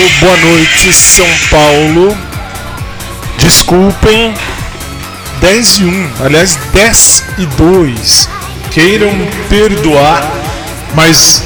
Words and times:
Paulo. 0.00 0.10
Boa 0.20 0.36
noite, 0.36 0.92
São 0.92 1.26
Paulo. 1.50 2.16
Desculpem, 3.38 4.34
10 5.40 5.78
e 5.78 5.84
1, 5.84 6.10
aliás, 6.24 6.58
10 6.72 7.24
e 7.38 7.46
2. 7.46 8.28
Queiram 8.70 9.12
perdoar, 9.48 10.30
mas 10.94 11.42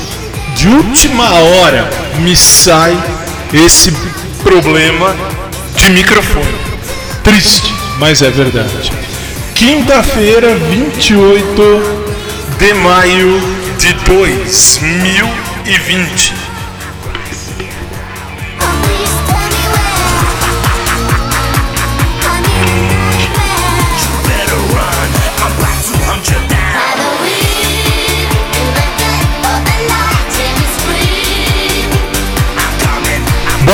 de 0.57 0.67
última 0.69 1.33
hora 1.33 1.89
me 2.19 2.37
sai 2.37 2.99
esse 3.53 3.91
problema 4.43 5.17
de 5.77 5.91
microfone. 5.91 6.55
Triste, 7.23 7.73
mas 7.99 8.23
é 8.23 8.31
verdade. 8.31 8.91
Quinta-feira, 9.55 10.55
28 10.55 12.05
de 12.59 12.75
maio 12.75 13.41
de 13.79 13.93
2020. 14.05 16.44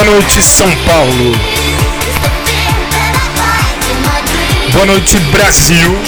Boa 0.01 0.13
noite, 0.13 0.43
São 0.43 0.71
Paulo. 0.87 1.33
Boa 4.73 4.87
noite, 4.87 5.19
Brasil. 5.31 5.99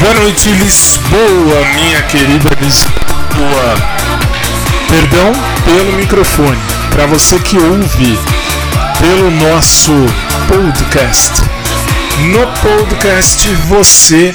Boa 0.00 0.14
noite, 0.14 0.50
Lisboa, 0.50 1.64
minha 1.76 2.02
querida 2.02 2.50
Lisboa. 2.60 3.76
Perdão 4.88 5.32
pelo 5.64 5.92
microfone. 5.92 6.58
Para 6.90 7.06
você 7.06 7.38
que 7.38 7.56
ouve 7.56 8.18
pelo 8.98 9.30
nosso 9.30 9.92
podcast. 10.48 11.42
No 12.32 12.48
podcast 12.60 13.48
você 13.68 14.34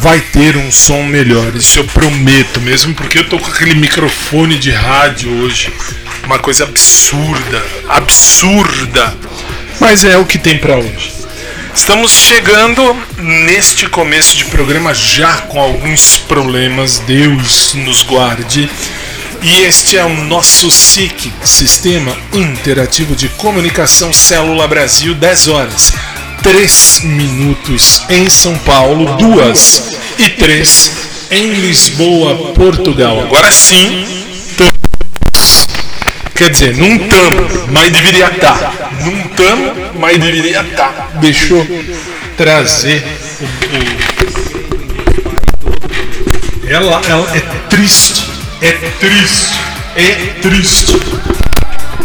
vai 0.00 0.20
ter 0.20 0.56
um 0.56 0.70
som 0.70 1.02
melhor, 1.04 1.56
isso 1.56 1.78
eu 1.78 1.84
prometo, 1.84 2.60
mesmo 2.60 2.94
porque 2.94 3.18
eu 3.18 3.28
tô 3.28 3.38
com 3.38 3.50
aquele 3.50 3.74
microfone 3.74 4.58
de 4.58 4.70
rádio 4.70 5.30
hoje, 5.42 5.72
uma 6.28 6.38
coisa 6.38 6.64
absurda, 6.64 7.64
absurda. 7.88 9.16
Mas 9.80 10.04
é 10.04 10.18
o 10.18 10.26
que 10.26 10.36
tem 10.36 10.58
para 10.58 10.76
hoje. 10.76 11.10
Estamos 11.74 12.12
chegando 12.12 12.94
neste 13.16 13.88
começo 13.88 14.36
de 14.36 14.44
programa 14.44 14.92
já 14.92 15.38
com 15.42 15.58
alguns 15.58 16.18
problemas, 16.18 16.98
Deus 16.98 17.72
nos 17.72 18.02
guarde. 18.02 18.68
E 19.40 19.62
este 19.62 19.96
é 19.96 20.04
o 20.04 20.24
nosso 20.24 20.70
SIC, 20.70 21.32
Sistema 21.42 22.14
Interativo 22.34 23.16
de 23.16 23.30
Comunicação 23.30 24.12
Célula 24.12 24.68
Brasil, 24.68 25.14
10 25.14 25.48
horas, 25.48 25.94
3 26.42 27.00
minutos 27.04 28.02
em 28.10 28.28
São 28.28 28.58
Paulo, 28.58 29.16
2 29.16 29.82
e 30.18 30.28
3 30.28 30.92
em 31.30 31.52
Lisboa, 31.54 32.52
Portugal. 32.52 33.18
Agora 33.20 33.50
sim, 33.50 34.27
Quer 36.38 36.50
dizer, 36.50 36.76
não 36.76 36.96
tamo, 37.08 37.66
mas 37.72 37.90
deveria 37.90 38.28
estar. 38.28 38.56
Tá. 38.56 38.90
Não 39.04 39.22
tamo, 39.30 39.74
mas 39.98 40.16
deveria 40.18 40.60
estar. 40.60 40.92
Tá. 40.92 41.08
Deixa 41.14 41.54
eu 41.54 41.66
trazer 42.36 43.02
o... 46.64 46.68
Ela, 46.70 47.02
ela 47.08 47.36
é 47.36 47.40
triste, 47.68 48.24
é 48.62 48.70
triste, 49.00 49.58
é 49.96 50.14
triste 50.40 50.96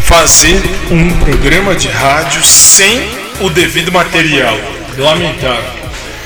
fazer 0.02 0.60
um 0.90 1.12
programa 1.20 1.76
de 1.76 1.90
rádio 1.90 2.42
sem 2.42 3.08
o 3.40 3.52
devido 3.52 3.92
material. 3.92 4.58
Lamentável. 4.98 5.84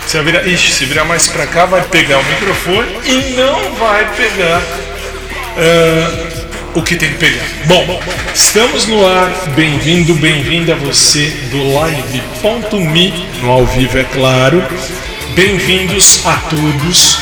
Se 0.08 0.22
virar, 0.22 0.48
ixi, 0.48 0.72
se 0.72 0.86
virar 0.86 1.04
mais 1.04 1.28
pra 1.28 1.46
cá, 1.46 1.66
vai 1.66 1.82
pegar 1.82 2.20
o 2.20 2.24
microfone 2.24 2.88
e 3.04 3.36
não 3.36 3.76
vai 3.76 4.08
pegar. 4.16 4.62
Uh, 5.58 6.37
o 6.74 6.82
que 6.82 6.96
tem 6.96 7.10
que 7.10 7.18
pegar. 7.18 7.46
Bom, 7.66 8.02
estamos 8.34 8.86
no 8.88 9.06
ar. 9.06 9.32
Bem-vindo, 9.56 10.14
bem-vinda 10.16 10.76
você 10.76 11.30
do 11.52 11.74
live.me, 11.74 13.28
no 13.42 13.52
ao 13.52 13.66
vivo 13.66 13.98
é 13.98 14.04
claro. 14.04 14.64
Bem-vindos 15.36 16.26
a 16.26 16.36
todos. 16.50 17.20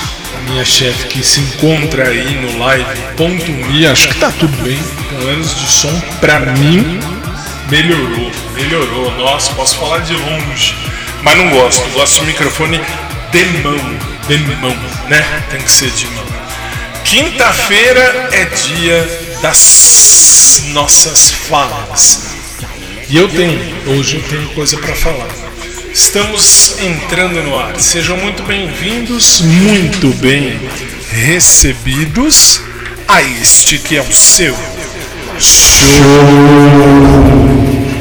Minha 0.50 0.63
chefe 0.63 1.07
que 1.07 1.23
se 1.23 1.39
encontra 1.39 2.07
aí 2.07 2.35
no 2.35 2.59
live.me, 2.59 3.87
acho 3.87 4.08
que 4.09 4.16
tá 4.16 4.31
tudo 4.40 4.55
bem, 4.64 4.78
pelo 5.09 5.25
menos 5.25 5.55
de 5.59 5.66
som 5.66 6.02
pra 6.22 6.40
mim 6.40 6.99
melhorou, 7.70 8.31
melhorou. 8.53 9.11
Nossa, 9.17 9.52
posso 9.53 9.78
falar 9.78 9.99
de 9.99 10.14
longe, 10.14 10.75
mas 11.23 11.37
não 11.37 11.49
gosto. 11.49 11.81
Gosto 11.93 12.20
do 12.20 12.25
microfone 12.28 12.79
de 13.31 13.46
mão, 13.64 13.78
de 14.28 14.37
mão, 14.37 14.75
né? 15.09 15.43
Tem 15.49 15.61
que 15.61 15.72
ser 15.72 15.90
de 15.90 16.05
mão. 16.08 16.25
Quinta-feira 17.03 18.29
é 18.31 18.46
dia 18.46 19.24
das 19.46 20.64
nossas 20.70 21.32
falas. 21.32 22.34
E 23.08 23.16
eu 23.16 23.28
tenho, 23.28 23.59
hoje 23.86 24.16
eu 24.16 24.24
tenho 24.24 24.50
coisa 24.56 24.76
para 24.76 24.96
falar. 24.96 25.28
Estamos 25.94 26.80
entrando 26.80 27.44
no 27.44 27.56
ar. 27.56 27.80
Sejam 27.80 28.18
muito 28.18 28.42
bem-vindos, 28.42 29.42
muito 29.42 30.08
bem 30.16 30.59
recebidos 31.12 32.59
a 33.08 33.22
este 33.22 33.78
que 33.78 33.97
é 33.97 34.02
o 34.02 34.16
seu 34.16 34.58
show. 35.38 35.94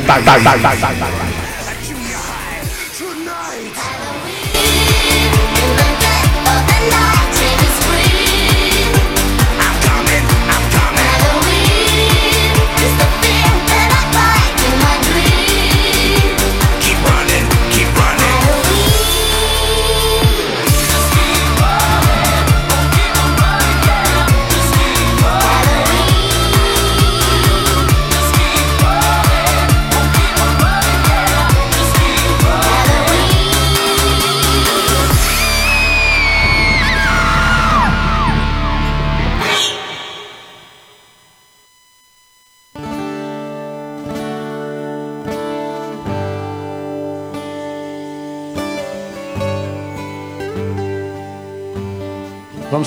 Tá, 0.06 0.22
tá, 0.22 0.40
tá, 0.40 1.33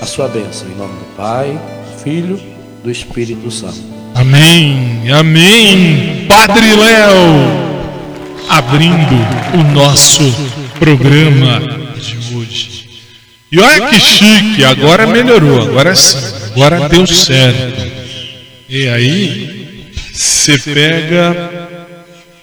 a 0.00 0.06
sua 0.06 0.28
bênção. 0.28 0.68
Em 0.68 0.74
nome 0.74 0.98
do 0.98 1.16
Pai, 1.16 1.50
do 1.50 2.02
Filho, 2.02 2.40
do 2.82 2.90
Espírito 2.90 3.50
Santo. 3.50 3.80
Amém, 4.14 5.10
amém. 5.12 6.26
Padre 6.26 6.74
Léo, 6.74 8.46
abrindo 8.48 9.14
o 9.54 9.72
nosso 9.72 10.22
programa 10.78 11.60
de 11.96 12.34
hoje. 12.34 12.88
E 13.52 13.58
olha 13.58 13.88
que 13.88 13.98
chique, 13.98 14.64
agora 14.64 15.06
melhorou, 15.06 15.68
agora 15.68 15.94
sim, 15.94 16.18
agora 16.52 16.88
deu 16.88 17.06
certo. 17.06 17.90
E 18.68 18.88
aí, 18.88 19.92
você 20.12 20.56
pega, 20.58 21.50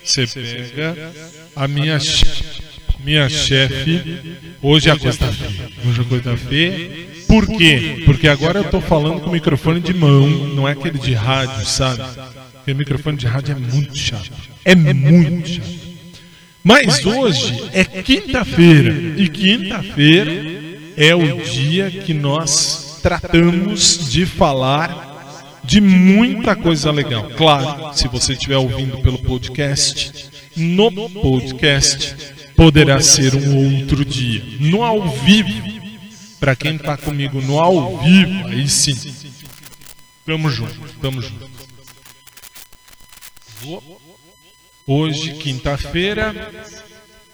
você 0.04 0.28
pega 0.28 1.12
a 1.56 1.68
minha 1.68 1.98
minha 3.08 3.30
chefe, 3.30 4.20
hoje 4.62 4.90
é 4.90 4.92
a 4.92 5.00
coisa 5.00 5.32
feia. 5.32 5.70
Hoje 5.86 6.00
é 6.00 6.02
a 6.02 6.06
coisa 6.06 6.38
feia. 6.38 7.07
Por 7.28 7.46
quê? 7.46 8.04
Porque 8.06 8.28
agora 8.28 8.60
eu 8.60 8.66
estou 8.66 8.82
falando 8.82 9.22
com 9.22 9.30
o 9.30 9.34
microfone 9.34 9.80
de 9.80 9.94
mão, 9.94 10.28
não 10.28 10.68
é 10.68 10.72
aquele 10.72 10.98
de 10.98 11.14
rádio, 11.14 11.66
sabe? 11.66 12.04
Porque 12.54 12.72
o 12.72 12.76
microfone 12.76 13.18
de 13.18 13.28
rádio 13.28 13.56
é 13.56 13.74
muito 13.74 13.98
chato. 13.98 14.32
É 14.64 14.76
muito 14.76 15.50
chato. 15.50 15.88
Mas 16.64 17.06
hoje 17.06 17.64
é 17.74 17.84
quinta-feira. 17.84 18.94
E 19.18 19.30
quinta-feira 19.30 20.32
é 20.98 21.16
o 21.16 21.42
dia 21.42 21.90
que 21.90 22.14
nós 22.14 23.00
tratamos 23.02 24.10
de 24.10 24.26
falar 24.26 25.62
de 25.64 25.82
muita 25.82 26.56
coisa 26.56 26.92
legal. 26.92 27.30
Claro, 27.38 27.94
se 27.94 28.08
você 28.08 28.34
estiver 28.34 28.58
ouvindo 28.58 28.98
pelo 29.00 29.18
podcast, 29.20 30.30
no 30.56 30.92
podcast 31.10 32.16
poderá 32.56 33.00
ser 33.00 33.36
um 33.36 33.82
outro 33.82 34.04
dia. 34.04 34.44
No 34.60 34.84
ao 34.84 35.08
vivo, 35.10 35.77
para 36.40 36.56
quem 36.56 36.76
está 36.76 36.98
comigo 36.98 37.42
no 37.42 37.60
ao 37.60 37.98
vivo, 38.00 38.48
aí 38.48 38.68
sim. 38.68 38.96
Tamo 40.26 40.50
junto, 40.50 40.74
tamo 41.02 41.22
junto. 41.22 41.50
Hoje, 44.86 45.34
quinta-feira, 45.34 46.52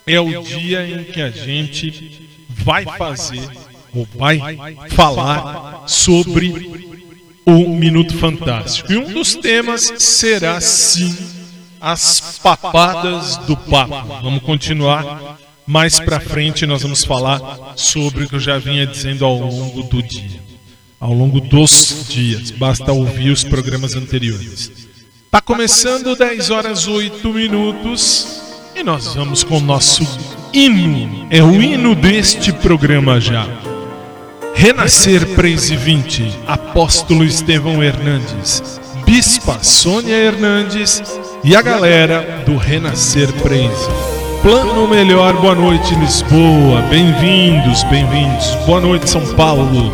é 0.05 0.19
o 0.19 0.43
dia 0.43 0.87
em 0.87 1.03
que 1.03 1.21
a 1.21 1.29
gente 1.29 2.29
vai 2.49 2.85
fazer 2.85 3.49
ou 3.93 4.07
vai 4.15 4.39
falar 4.89 5.83
sobre 5.87 6.93
o 7.45 7.69
Minuto 7.69 8.17
Fantástico. 8.17 8.91
E 8.91 8.97
um 8.97 9.11
dos 9.11 9.35
temas 9.35 9.93
será 9.99 10.59
sim 10.61 11.15
as 11.79 12.39
papadas 12.41 13.37
do 13.37 13.57
Papa. 13.57 14.21
Vamos 14.21 14.41
continuar. 14.43 15.37
Mais 15.65 15.99
para 15.99 16.19
frente 16.19 16.65
nós 16.65 16.81
vamos 16.81 17.03
falar 17.03 17.73
sobre 17.75 18.25
o 18.25 18.29
que 18.29 18.35
eu 18.35 18.39
já 18.39 18.57
vinha 18.57 18.85
dizendo 18.85 19.23
ao 19.23 19.37
longo 19.37 19.83
do 19.83 20.03
dia, 20.03 20.41
ao 20.99 21.13
longo 21.13 21.39
dos 21.39 22.05
dias. 22.09 22.51
Basta 22.51 22.91
ouvir 22.91 23.29
os 23.31 23.43
programas 23.43 23.95
anteriores. 23.95 24.71
Tá 25.31 25.41
começando 25.41 26.15
10 26.15 26.49
horas 26.49 26.87
8 26.87 27.27
minutos 27.33 28.41
e 28.75 28.83
nós 28.83 29.15
vamos 29.15 29.43
com 29.43 29.57
o 29.57 29.61
nosso 29.61 30.03
hino. 30.53 31.27
É 31.29 31.41
o 31.41 31.61
hino 31.61 31.95
deste 31.95 32.51
programa 32.51 33.19
já. 33.19 33.47
Renascer 34.53 35.25
Praise 35.33 35.75
20, 35.75 36.39
Apóstolo 36.45 37.23
Estevão 37.23 37.83
Hernandes, 37.83 38.79
Bispa 39.05 39.63
Sônia 39.63 40.15
Hernandes 40.15 41.01
e 41.43 41.55
a 41.55 41.61
galera 41.61 42.43
do 42.45 42.55
Renascer 42.55 43.31
Praise. 43.33 44.12
Plano 44.43 44.89
Melhor, 44.89 45.39
boa 45.39 45.55
noite 45.55 45.95
Lisboa, 45.95 46.81
bem-vindos, 46.89 47.81
bem-vindos, 47.85 48.53
boa 48.65 48.81
noite 48.81 49.09
São 49.09 49.25
Paulo. 49.35 49.93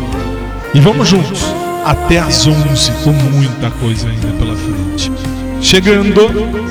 E 0.74 0.80
vamos 0.80 1.08
juntos 1.08 1.44
até 1.84 2.18
às 2.18 2.48
11 2.48 2.90
com 3.04 3.12
muita 3.12 3.70
coisa 3.70 4.08
ainda 4.08 4.26
pela 4.40 4.56
frente. 4.56 5.12
Chegando 5.60 6.69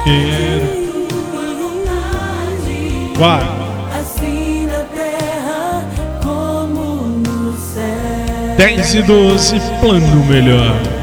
queira. 0.02 0.66
Vai. 3.16 3.47
Assim 3.97 4.66
na 4.66 4.83
terra 4.92 5.85
como 6.25 7.02
no 7.18 7.56
céu. 7.56 8.56
10 8.59 8.95
e 8.97 9.02
12, 9.02 9.61
plano 9.80 10.25
melhor. 10.25 10.96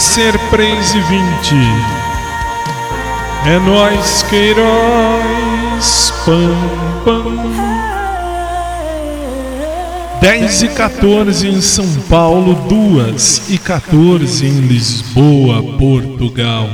Céu. 0.00 0.28
Renascer 0.28 0.38
Praise 0.50 1.00
20. 1.00 1.54
É 3.46 3.58
nós 3.58 4.22
que 4.24 4.36
heróis. 4.36 6.12
Pam, 6.24 6.54
pam. 7.04 7.48
10 10.20 10.62
e 10.62 10.68
14 10.68 11.48
em 11.48 11.60
São 11.60 11.86
Paulo, 12.08 12.54
2 12.68 13.50
e 13.50 13.58
14 13.58 14.46
em 14.46 14.60
Lisboa, 14.60 15.62
Portugal. 15.78 16.68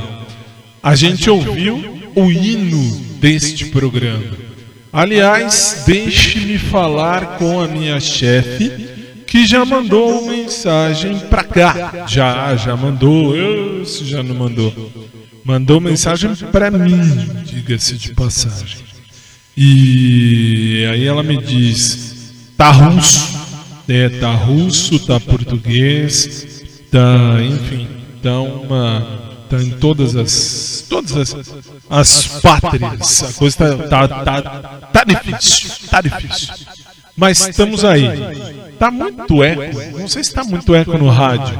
A 0.81 0.95
gente 0.95 1.29
ouviu 1.29 1.83
o 2.15 2.31
hino 2.31 2.95
deste 3.19 3.65
programa. 3.65 4.45
Aliás, 4.91 5.83
deixe-me 5.85 6.57
falar 6.57 7.37
com 7.37 7.59
a 7.61 7.67
minha 7.67 7.99
chefe, 7.99 9.04
que 9.35 9.45
já 9.45 9.65
mandou 9.65 10.25
mensagem 10.25 11.19
pra 11.19 11.43
cá. 11.43 12.05
Já, 12.07 12.55
já 12.55 12.77
mandou. 12.77 13.35
Eu, 13.35 13.85
se 13.85 14.05
já 14.05 14.23
não 14.23 14.33
mandou. 14.33 14.73
Mandou 15.43 15.81
mensagem 15.81 16.33
pra 16.53 16.71
mim, 16.71 17.43
diga-se 17.43 17.97
de 17.97 18.13
passagem. 18.13 18.77
E 19.57 20.87
aí 20.89 21.05
ela 21.05 21.21
me 21.21 21.37
diz: 21.37 22.33
tá 22.55 22.71
russo. 22.71 23.35
É, 23.89 24.07
tá 24.07 24.31
russo, 24.31 24.97
tá 24.99 25.19
português, 25.19 26.63
tá, 26.89 27.37
enfim, 27.43 27.87
tá 28.23 28.39
uma. 28.39 29.45
tá 29.49 29.61
em 29.61 29.71
todas 29.71 30.15
as. 30.15 30.85
todas 30.89 31.15
as, 31.17 31.35
as 31.89 32.27
pátrias. 32.41 33.23
A 33.23 33.33
coisa 33.33 33.57
tá, 33.57 34.07
tá, 34.07 34.07
tá, 34.23 34.41
tá 34.93 35.03
difícil, 35.03 35.71
tá 35.89 36.01
difícil. 36.01 36.53
Mas 37.15 37.47
estamos 37.47 37.85
aí. 37.85 38.07
Tá 38.77 38.91
muito 38.91 39.43
eco. 39.43 39.97
Não 39.99 40.07
sei 40.07 40.23
se 40.23 40.33
tá 40.33 40.43
muito 40.43 40.75
eco 40.75 40.97
no 40.97 41.09
rádio. 41.09 41.57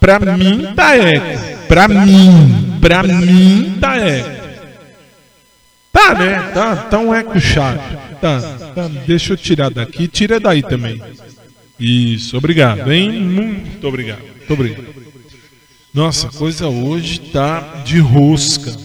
Pra 0.00 0.18
mim 0.18 0.68
tá 0.74 0.96
eco. 0.96 1.66
Pra 1.68 1.86
mim, 1.88 2.78
pra 2.80 3.02
mim 3.02 3.78
tá 3.80 3.96
eco. 3.96 4.38
Tá, 5.92 6.14
né? 6.14 6.50
Tá, 6.54 6.76
tá 6.76 6.98
um 6.98 7.14
eco 7.14 7.38
chato. 7.40 7.98
Tá, 8.20 8.40
tá, 8.74 8.88
deixa 9.06 9.32
eu 9.32 9.36
tirar 9.36 9.70
daqui. 9.70 10.08
Tira 10.08 10.40
daí 10.40 10.62
também. 10.62 11.00
Isso, 11.78 12.36
obrigado, 12.36 12.92
hein? 12.92 13.10
Muito 13.10 13.86
obrigado. 13.86 14.22
Muito 14.22 14.52
obrigado. 14.52 14.86
Nossa, 15.94 16.28
a 16.28 16.30
coisa 16.30 16.68
hoje 16.68 17.20
tá 17.20 17.82
de 17.84 17.98
rosca. 17.98 18.76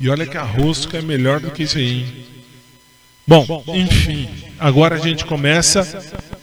E 0.00 0.08
olha 0.08 0.26
que 0.26 0.36
a 0.36 0.42
rosca 0.42 0.98
é 0.98 1.02
melhor 1.02 1.40
do 1.40 1.50
que 1.50 1.64
isso 1.64 1.78
aí, 1.78 1.90
hein? 1.90 2.06
Bom, 3.26 3.64
enfim, 3.68 4.28
agora 4.58 4.96
a 4.96 4.98
gente 4.98 5.24
começa 5.24 5.86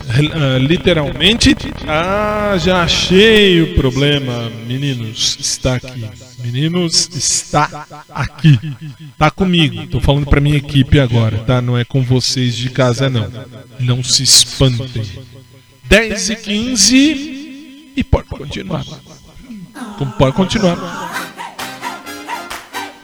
ah, 0.07 0.57
literalmente. 0.59 1.55
Ah, 1.87 2.55
já 2.57 2.83
achei 2.83 3.61
o 3.61 3.75
problema, 3.75 4.49
meninos. 4.67 5.37
Está 5.39 5.75
aqui. 5.75 6.05
Meninos, 6.39 7.09
está 7.13 7.85
aqui. 8.09 8.59
Tá 9.17 9.31
comigo. 9.31 9.87
Tô 9.87 9.99
falando 9.99 10.27
pra 10.27 10.39
minha 10.39 10.57
equipe 10.57 10.99
agora, 10.99 11.39
tá? 11.39 11.61
Não 11.61 11.77
é 11.77 11.83
com 11.83 12.03
vocês 12.03 12.55
de 12.55 12.69
casa, 12.69 13.09
não. 13.09 13.31
Não 13.79 14.03
se 14.03 14.23
espantem. 14.23 15.05
10 15.85 16.29
e 16.29 16.35
15 16.35 17.93
e 17.95 18.03
pode 18.03 18.27
continuar. 18.27 18.85
Pode 20.17 20.35
continuar. 20.35 20.77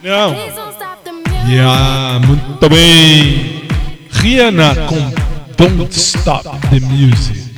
Não. 0.04 0.36
Yeah, 1.48 2.20
muito 2.26 2.70
bem. 2.70 3.61
Rihanna 4.12 4.76
com 4.88 5.14
Don't 5.58 5.92
Stop 5.92 6.44
the 6.70 6.80
Music. 6.80 7.51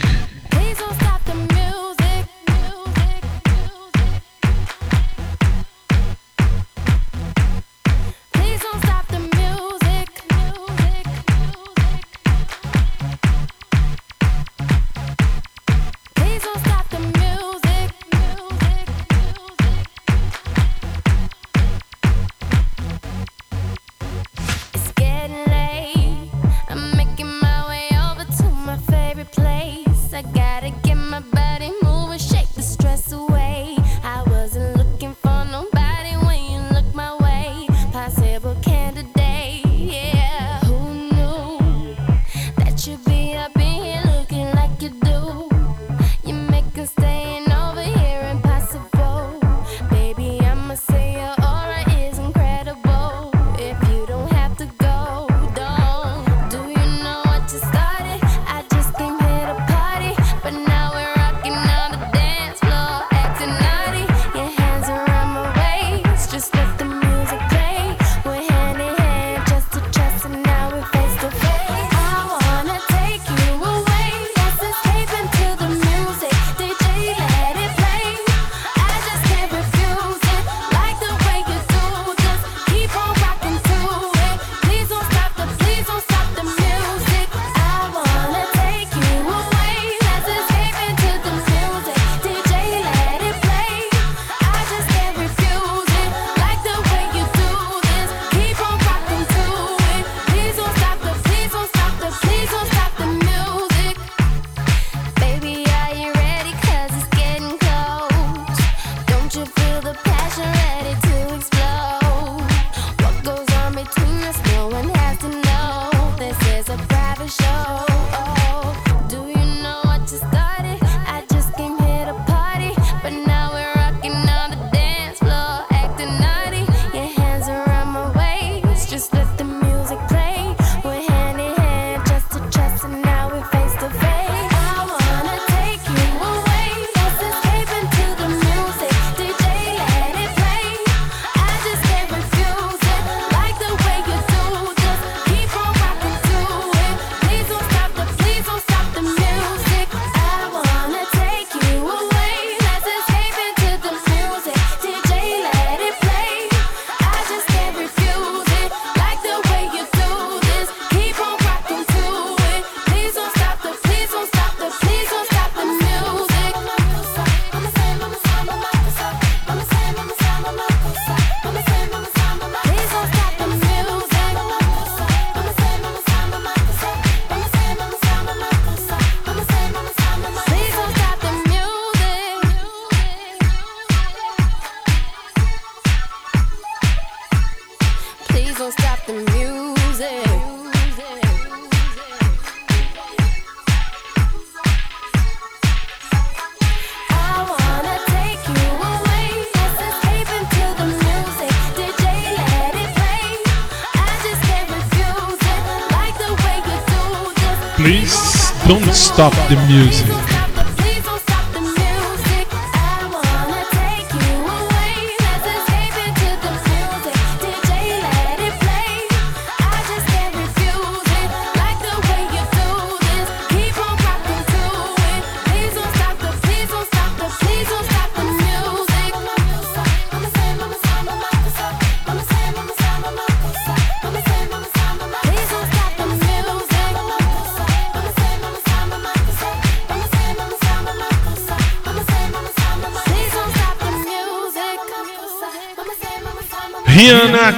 Stop 209.14 209.32
the 209.48 209.56
music. 209.68 210.33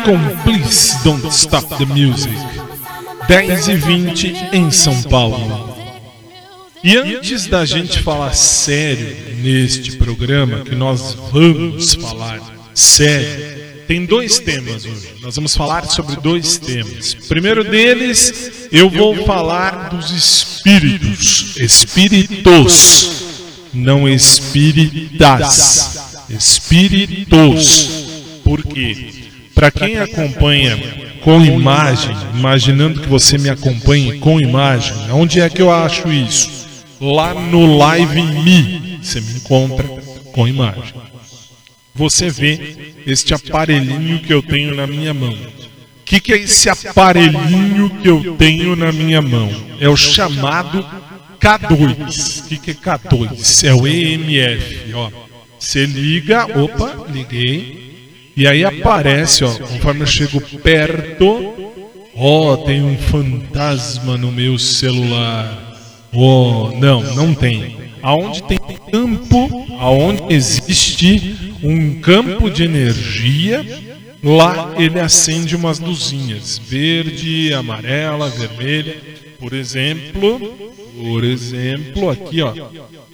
Com 0.06 0.20
Please 0.44 1.04
Don't 1.04 1.28
Stop 1.30 1.68
the 1.78 1.86
Music. 1.86 2.32
10 3.28 3.68
e 3.70 3.76
20 3.76 4.28
em 4.54 4.70
São 4.70 5.02
Paulo. 5.04 5.76
E 6.84 6.96
antes 6.96 7.48
da 7.48 7.66
gente 7.66 8.04
falar 8.04 8.36
sério 8.36 9.18
neste 9.42 9.94
programa, 9.94 10.60
que 10.60 10.76
nós 10.76 11.18
vamos 11.32 11.96
falar 11.96 12.40
sério, 12.76 13.56
tem 13.88 14.06
dois 14.06 14.38
temas 14.38 14.86
hoje. 14.86 15.16
Nós 15.22 15.36
vamos 15.36 15.56
falar 15.56 15.86
sobre 15.86 16.18
dois 16.18 16.60
temas. 16.60 17.16
Primeiro 17.28 17.64
deles, 17.64 18.68
eu 18.72 18.92
vou 18.92 19.26
falar 19.26 19.90
dos 19.90 20.12
espíritos, 20.12 21.58
espíritos, 21.58 23.24
não 23.74 24.08
espíritas, 24.08 25.98
espíritos. 26.30 28.06
Por 28.44 28.62
quê? 28.62 29.25
Para 29.56 29.72
quem 29.72 29.98
acompanha 29.98 30.78
com 31.22 31.44
imagem, 31.44 32.16
imaginando 32.36 33.02
que 33.02 33.08
você 33.08 33.38
me 33.38 33.50
acompanhe 33.50 34.20
com 34.20 34.40
imagem, 34.40 34.94
onde 35.12 35.40
é 35.40 35.50
que 35.50 35.62
eu 35.62 35.72
acho 35.72 36.12
isso? 36.12 36.68
Lá 37.02 37.34
no 37.34 37.78
Live 37.78 38.22
Me, 38.22 39.00
você 39.02 39.22
me 39.22 39.34
encontra 39.38 39.88
com 40.34 40.48
imagem. 40.48 40.94
Você 41.96 42.30
vê 42.30 42.94
este 43.08 43.34
aparelhinho 43.34 44.20
que 44.20 44.34
eu 44.34 44.44
tenho 44.44 44.76
na 44.76 44.86
minha 44.86 45.14
mão. 45.14 45.34
O 45.34 46.06
que, 46.06 46.20
que 46.20 46.34
é 46.34 46.38
esse 46.38 46.70
aparelhinho 46.70 47.90
que 48.02 48.08
eu 48.08 48.36
tenho 48.38 48.76
na 48.76 48.92
minha 48.92 49.22
mão? 49.22 49.50
É 49.80 49.90
o 49.90 49.96
chamado 49.96 50.86
K2. 51.40 52.42
O 52.42 52.48
que, 52.50 52.58
que 52.58 52.72
é 52.72 52.74
K2? 52.74 53.68
É 53.68 53.74
o 53.74 53.88
EMF. 53.88 54.94
Ó. 54.94 55.10
Você 55.58 55.86
liga, 55.86 56.46
opa, 56.60 57.08
liguei. 57.10 57.85
E 58.38 58.46
aí 58.48 58.66
aparece, 58.66 59.46
ó, 59.46 59.54
conforme 59.54 60.02
eu 60.02 60.08
chego 60.08 60.42
perto, 60.60 61.54
ó, 62.14 62.58
tem 62.58 62.84
um 62.84 62.98
fantasma 62.98 64.18
no 64.18 64.32
meu 64.32 64.60
celular. 64.60 65.78
Ó, 66.14 66.72
não, 66.78 67.02
não 67.16 67.34
tem. 67.34 67.78
Aonde 68.02 68.44
tem 68.44 68.60
campo, 68.92 69.50
aonde 69.80 70.34
existe 70.34 71.56
um 71.64 72.00
campo 72.02 72.50
de 72.50 72.64
energia, 72.64 73.66
lá 74.22 74.76
ele 74.78 75.00
acende 75.00 75.56
umas 75.56 75.80
luzinhas, 75.80 76.58
verde, 76.58 77.54
amarela, 77.54 78.30
vermelha. 78.30 78.98
Por 79.40 79.54
exemplo, 79.54 80.40
por 80.98 81.24
exemplo, 81.24 82.10
aqui 82.10 82.42
ó, 82.42 82.54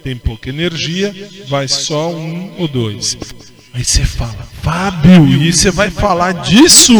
tem 0.02 0.16
pouca 0.16 0.48
energia, 0.48 1.14
vai 1.48 1.68
só 1.68 2.10
um 2.10 2.52
ou 2.58 2.66
dois. 2.66 3.16
Aí 3.74 3.82
você 3.84 4.04
fala, 4.04 4.46
Fábio, 4.62 5.26
e 5.26 5.50
você 5.52 5.70
vai 5.70 5.90
falar 5.90 6.32
disso? 6.32 6.92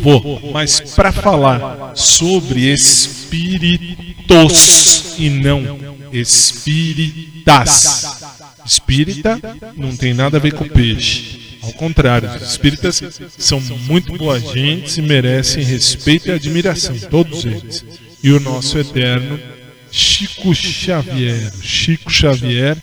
Vou, 0.00 0.40
mas 0.52 0.80
para 0.80 1.12
falar 1.12 1.92
sobre 1.94 2.72
espíritos 2.72 4.16
e 5.18 5.28
não 5.28 5.78
espíritas. 6.12 8.06
Espírita 8.64 9.38
não 9.76 9.94
tem 9.96 10.14
nada 10.14 10.38
a 10.38 10.40
ver 10.40 10.54
com 10.54 10.66
peixe. 10.68 11.58
Ao 11.62 11.72
contrário, 11.72 12.30
os 12.30 12.42
espíritas 12.50 13.02
são 13.36 13.60
muito 13.60 14.16
boa 14.16 14.40
gente 14.40 14.98
e 14.98 15.02
merecem 15.02 15.64
respeito 15.64 16.28
e 16.28 16.32
admiração, 16.32 16.96
todos 17.10 17.44
eles. 17.44 17.84
E 18.22 18.30
o 18.30 18.40
nosso 18.40 18.78
eterno 18.78 19.38
Chico 19.90 20.54
Xavier, 20.54 21.52
Chico 21.60 22.10
Xavier, 22.10 22.76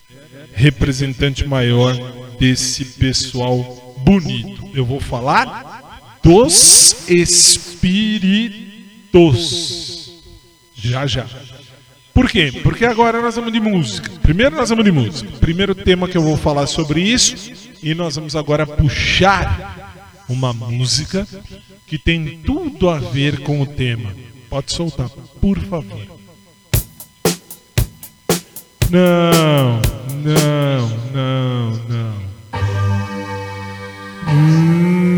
representante 0.54 1.48
maior 1.48 1.96
desse 2.39 2.86
pessoal 2.86 3.96
bonito. 4.00 4.69
Eu 4.74 4.86
vou 4.86 5.00
falar 5.00 6.19
dos 6.22 7.10
espíritos. 7.10 8.54
Já 10.74 11.06
já. 11.06 11.26
Por 12.13 12.30
quê? 12.30 12.52
Porque 12.62 12.86
agora 12.86 13.22
nós 13.22 13.36
vamos 13.36 13.52
de 13.52 13.60
música. 13.60 14.10
Primeiro 14.22 14.56
nós 14.56 14.69
vamos 14.69 14.86
de 14.86 14.91
música. 14.91 15.32
Primeiro 15.39 15.74
tema 15.74 16.08
que 16.08 16.17
eu 16.17 16.22
vou 16.22 16.38
falar 16.38 16.67
sobre 16.67 17.02
isso. 17.02 17.52
E 17.82 17.96
nós 17.96 18.15
vamos 18.15 18.36
agora 18.36 18.67
puxar 18.67 20.04
uma 20.30 20.54
música 20.54 21.28
que 21.88 21.98
tem 21.98 22.39
tudo 22.46 22.89
a 22.89 23.00
ver 23.00 23.41
com 23.41 23.62
o 23.62 23.65
tema. 23.65 24.15
Pode 24.50 24.72
soltar, 24.72 25.10
por 25.41 25.60
favor. 25.60 26.12
Não, 28.93 29.82
não, 30.23 30.88
não, 31.12 31.71
não. 31.89 32.13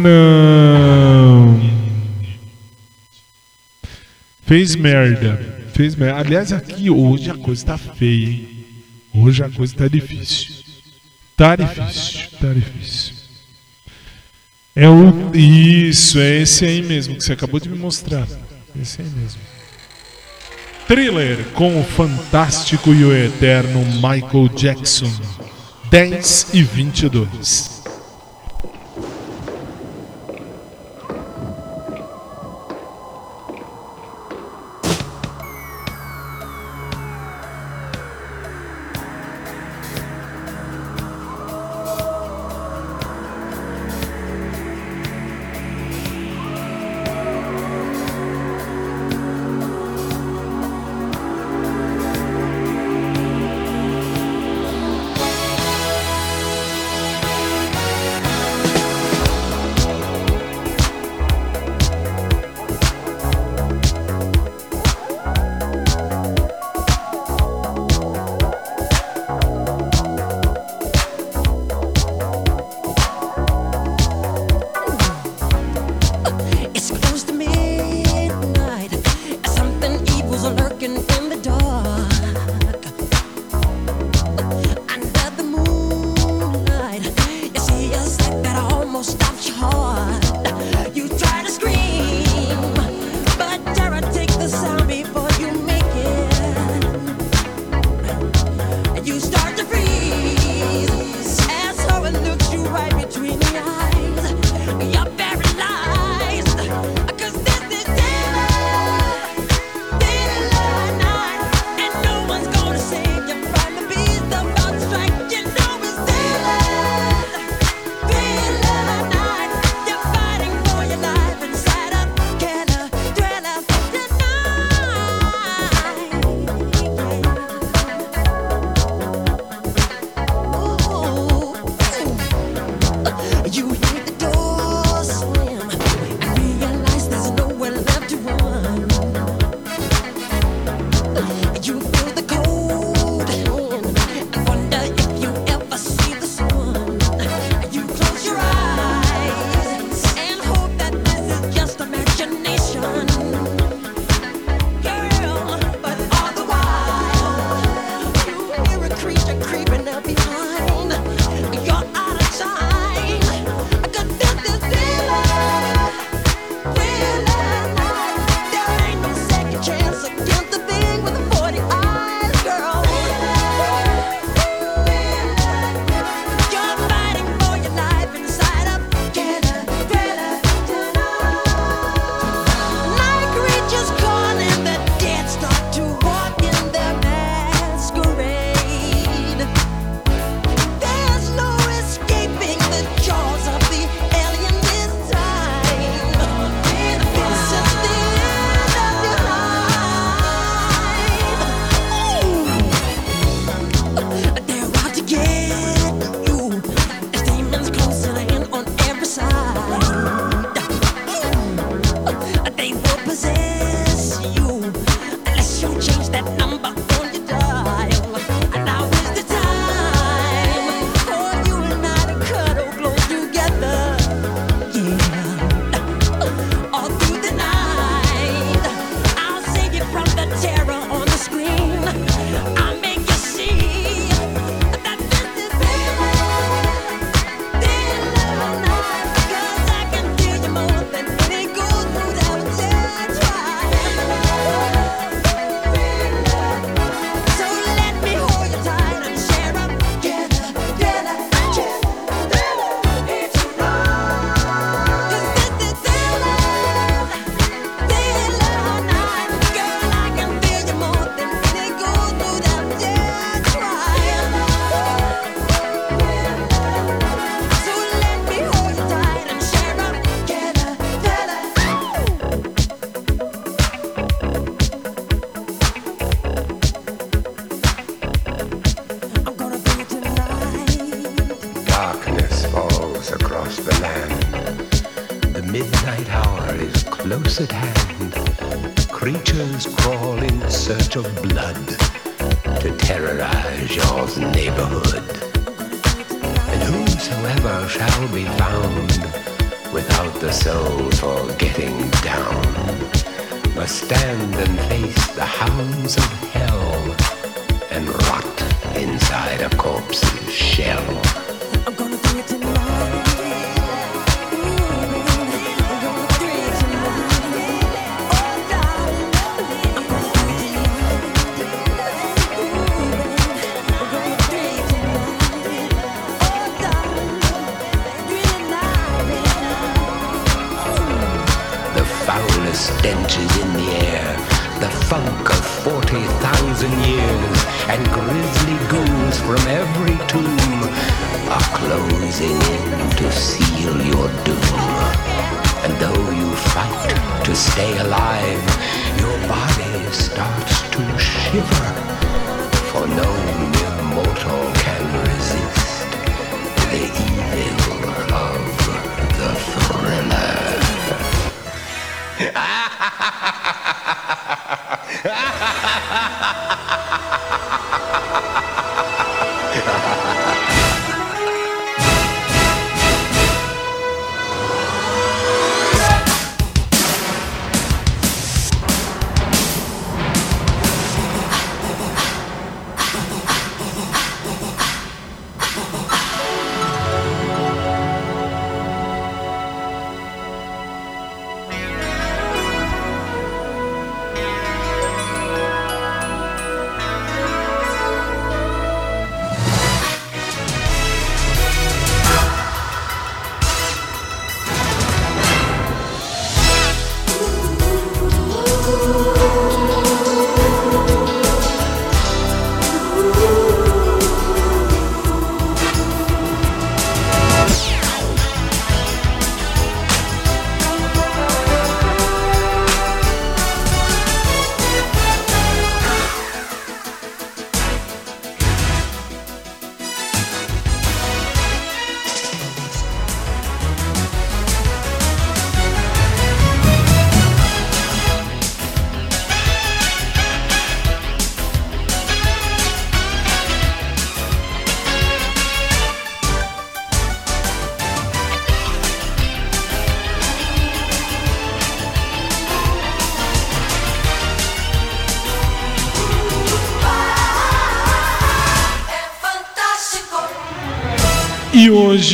Não. 0.02 1.60
Fez 4.44 4.78
merda. 4.78 5.68
Fez 5.74 5.94
merda. 5.94 6.22
Aliás, 6.22 6.54
aqui 6.54 6.90
hoje 6.90 7.30
a 7.30 7.36
coisa 7.36 7.66
tá 7.66 7.78
feia, 7.78 8.30
hein? 8.30 8.66
Hoje 9.14 9.44
a 9.44 9.50
coisa 9.50 9.76
tá 9.76 9.90
difícil. 9.90 10.56
Tá 11.36 11.58
difícil, 11.58 12.30
tá 12.40 12.54
difícil. 12.54 13.14
É 14.74 14.88
o. 14.88 15.36
Isso, 15.36 16.18
é 16.18 16.44
esse 16.44 16.64
aí 16.64 16.82
mesmo 16.82 17.18
que 17.18 17.26
você 17.26 17.34
acabou 17.34 17.60
de 17.60 17.68
me 17.68 17.78
mostrar. 17.78 18.26
Esse 18.82 19.02
aí 19.02 19.10
mesmo. 19.10 19.42
Thriller 20.88 21.46
com 21.54 21.80
o 21.80 21.84
fantástico 21.84 22.94
e 22.94 23.04
o 23.04 23.16
eterno 23.16 23.84
Michael 23.96 24.50
Jackson. 24.56 25.12
10 25.90 26.48
e 26.54 26.62
22. 26.62 27.75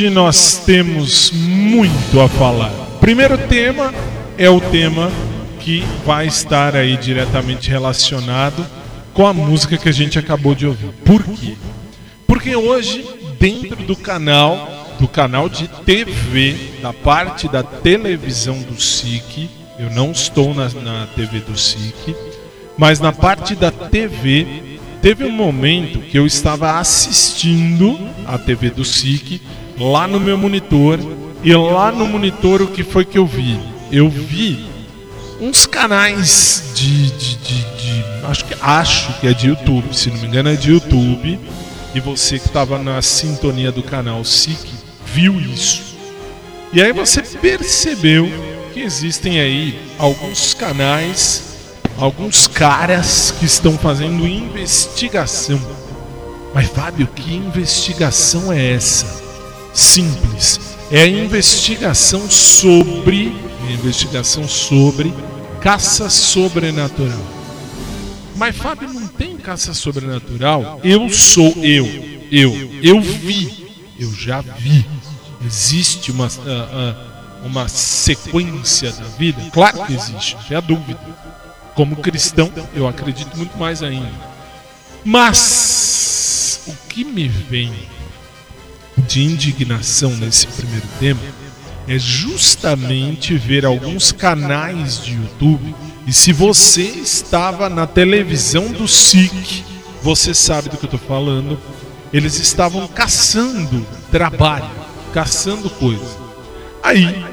Hoje 0.01 0.09
nós 0.09 0.63
temos 0.65 1.29
muito 1.31 2.19
a 2.19 2.27
falar. 2.27 2.71
Primeiro 2.99 3.37
tema 3.37 3.93
é 4.35 4.49
o 4.49 4.59
tema 4.59 5.11
que 5.59 5.83
vai 6.03 6.25
estar 6.25 6.75
aí 6.75 6.97
diretamente 6.97 7.69
relacionado 7.69 8.65
com 9.13 9.27
a 9.27 9.33
música 9.33 9.77
que 9.77 9.87
a 9.87 9.91
gente 9.91 10.17
acabou 10.17 10.55
de 10.55 10.65
ouvir. 10.65 10.89
Por 11.05 11.21
quê? 11.23 11.55
Porque 12.25 12.55
hoje, 12.55 13.05
dentro 13.39 13.75
do 13.83 13.95
canal, 13.95 14.87
do 14.99 15.07
canal 15.07 15.47
de 15.47 15.67
TV, 15.67 16.55
da 16.81 16.91
parte 16.91 17.47
da 17.47 17.61
televisão 17.61 18.59
do 18.59 18.81
SIC, 18.81 19.51
eu 19.77 19.91
não 19.91 20.11
estou 20.11 20.55
na, 20.55 20.67
na 20.67 21.07
TV 21.15 21.41
do 21.41 21.55
SIC, 21.55 22.15
mas 22.75 22.99
na 22.99 23.11
parte 23.11 23.53
da 23.53 23.69
TV, 23.69 24.79
teve 24.99 25.25
um 25.25 25.31
momento 25.31 25.99
que 25.99 26.17
eu 26.17 26.25
estava 26.25 26.79
assistindo 26.79 27.99
a 28.25 28.39
TV 28.39 28.71
do 28.71 28.83
SIC 28.83 29.39
lá 29.79 30.07
no 30.07 30.19
meu 30.19 30.37
monitor, 30.37 30.99
e 31.43 31.53
lá 31.55 31.91
no 31.91 32.05
monitor 32.07 32.61
o 32.61 32.67
que 32.67 32.83
foi 32.83 33.03
que 33.05 33.17
eu 33.17 33.25
vi? 33.25 33.59
Eu 33.91 34.09
vi 34.09 34.65
uns 35.39 35.65
canais 35.65 36.71
de, 36.75 37.07
de, 37.11 37.35
de, 37.37 37.55
de- 37.63 38.03
acho 38.25 38.45
que 38.45 38.55
acho 38.61 39.19
que 39.19 39.27
é 39.27 39.33
de 39.33 39.47
YouTube, 39.47 39.93
se 39.95 40.09
não 40.09 40.17
me 40.17 40.27
engano 40.27 40.49
é 40.49 40.55
de 40.55 40.71
YouTube. 40.71 41.39
E 41.93 41.99
você 41.99 42.39
que 42.39 42.45
estava 42.47 42.77
na 42.77 43.01
sintonia 43.01 43.69
do 43.71 43.83
canal 43.83 44.23
SIC 44.23 44.57
viu 45.05 45.39
isso. 45.41 45.95
E 46.71 46.81
aí 46.81 46.93
você 46.93 47.21
percebeu 47.21 48.29
que 48.73 48.79
existem 48.79 49.41
aí 49.41 49.77
alguns 49.99 50.53
canais, 50.53 51.57
alguns 51.97 52.47
caras 52.47 53.33
que 53.37 53.45
estão 53.45 53.77
fazendo 53.77 54.25
investigação. 54.25 55.59
Mas 56.53 56.67
Fábio, 56.69 57.07
que 57.07 57.33
investigação 57.35 58.53
é 58.53 58.71
essa? 58.73 59.21
Simples. 59.73 60.59
É 60.91 61.03
a 61.03 61.07
investigação 61.07 62.29
sobre, 62.29 63.33
a 63.67 63.71
investigação 63.71 64.47
sobre 64.47 65.13
caça 65.61 66.09
sobrenatural. 66.09 67.21
Mas 68.35 68.57
Fábio 68.57 68.91
não 68.91 69.07
tem 69.07 69.37
caça 69.37 69.73
sobrenatural? 69.73 70.81
Eu 70.83 71.09
sou 71.09 71.53
eu. 71.63 71.85
Eu. 72.31 72.53
Eu 72.81 73.01
vi. 73.01 73.67
Eu 73.99 74.11
já 74.13 74.41
vi. 74.41 74.85
Existe 75.45 76.11
uma, 76.11 76.27
ah, 76.27 76.69
ah, 76.73 77.45
uma 77.45 77.67
sequência 77.67 78.91
da 78.91 79.05
vida? 79.05 79.41
Claro 79.51 79.85
que 79.85 79.93
existe, 79.93 80.35
não 80.35 80.43
tenha 80.43 80.61
dúvida. 80.61 80.99
Como 81.73 81.95
cristão, 81.95 82.51
eu 82.75 82.87
acredito 82.87 83.35
muito 83.37 83.57
mais 83.57 83.81
ainda. 83.81 84.11
Mas 85.03 86.61
o 86.67 86.73
que 86.87 87.03
me 87.03 87.27
vem 87.27 87.73
de 88.97 89.23
indignação 89.23 90.11
nesse 90.17 90.47
primeiro 90.47 90.87
tema 90.99 91.21
é 91.87 91.97
justamente 91.97 93.35
ver 93.35 93.65
alguns 93.65 94.11
canais 94.11 95.03
de 95.03 95.13
YouTube. 95.13 95.75
E 96.07 96.13
se 96.13 96.31
você 96.31 96.83
estava 96.83 97.69
na 97.69 97.85
televisão 97.87 98.71
do 98.71 98.87
SIC, 98.87 99.63
você 100.01 100.33
sabe 100.33 100.69
do 100.69 100.77
que 100.77 100.85
eu 100.85 100.91
estou 100.91 100.99
falando. 100.99 101.59
Eles 102.13 102.39
estavam 102.39 102.87
caçando 102.87 103.85
trabalho, 104.11 104.69
caçando 105.13 105.69
coisa. 105.69 106.17
Aí, 106.83 107.23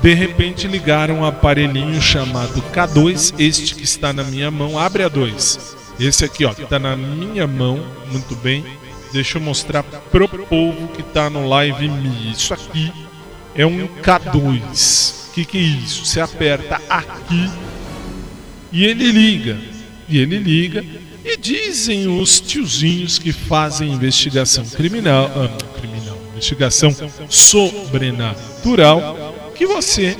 de 0.00 0.14
repente, 0.14 0.66
ligaram 0.66 1.20
um 1.20 1.24
aparelhinho 1.24 2.00
chamado 2.00 2.62
K2, 2.72 3.34
este 3.38 3.74
que 3.74 3.84
está 3.84 4.12
na 4.12 4.24
minha 4.24 4.50
mão. 4.50 4.78
Abre 4.78 5.04
a 5.04 5.08
2. 5.08 5.76
Esse 6.00 6.24
aqui, 6.24 6.44
ó, 6.44 6.54
que 6.54 6.62
está 6.62 6.78
na 6.78 6.96
minha 6.96 7.46
mão. 7.46 7.84
Muito 8.10 8.34
bem. 8.36 8.64
Deixa 9.12 9.36
eu 9.36 9.42
mostrar 9.42 9.82
pro 9.82 10.28
povo 10.28 10.88
que 10.88 11.02
está 11.02 11.28
no 11.28 11.48
Live 11.48 11.88
Me. 11.88 12.32
Isso 12.32 12.54
aqui 12.54 12.90
é 13.54 13.66
um 13.66 13.86
K2. 13.86 15.28
O 15.28 15.32
que, 15.34 15.44
que 15.44 15.58
é 15.58 15.60
isso? 15.60 16.06
Você 16.06 16.20
aperta 16.20 16.80
aqui 16.88 17.50
e 18.72 18.84
ele 18.84 19.12
liga. 19.12 19.58
E 20.08 20.18
ele 20.18 20.38
liga. 20.38 20.84
E 21.24 21.36
dizem 21.36 22.08
os 22.08 22.40
tiozinhos 22.40 23.18
que 23.18 23.32
fazem 23.32 23.92
investigação 23.92 24.64
criminal, 24.64 25.30
ah, 25.36 25.78
criminal, 25.78 26.18
investigação 26.32 26.94
sobrenatural, 27.28 29.52
que 29.54 29.66
você 29.66 30.16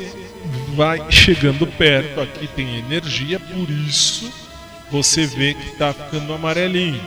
vai 0.76 1.10
chegando 1.10 1.66
perto, 1.66 2.20
aqui 2.20 2.46
tem 2.46 2.78
energia, 2.78 3.40
por 3.40 3.68
isso 3.68 4.32
você 4.90 5.26
vê 5.26 5.54
que 5.54 5.70
está 5.70 5.92
ficando 5.92 6.34
amarelinho. 6.34 7.00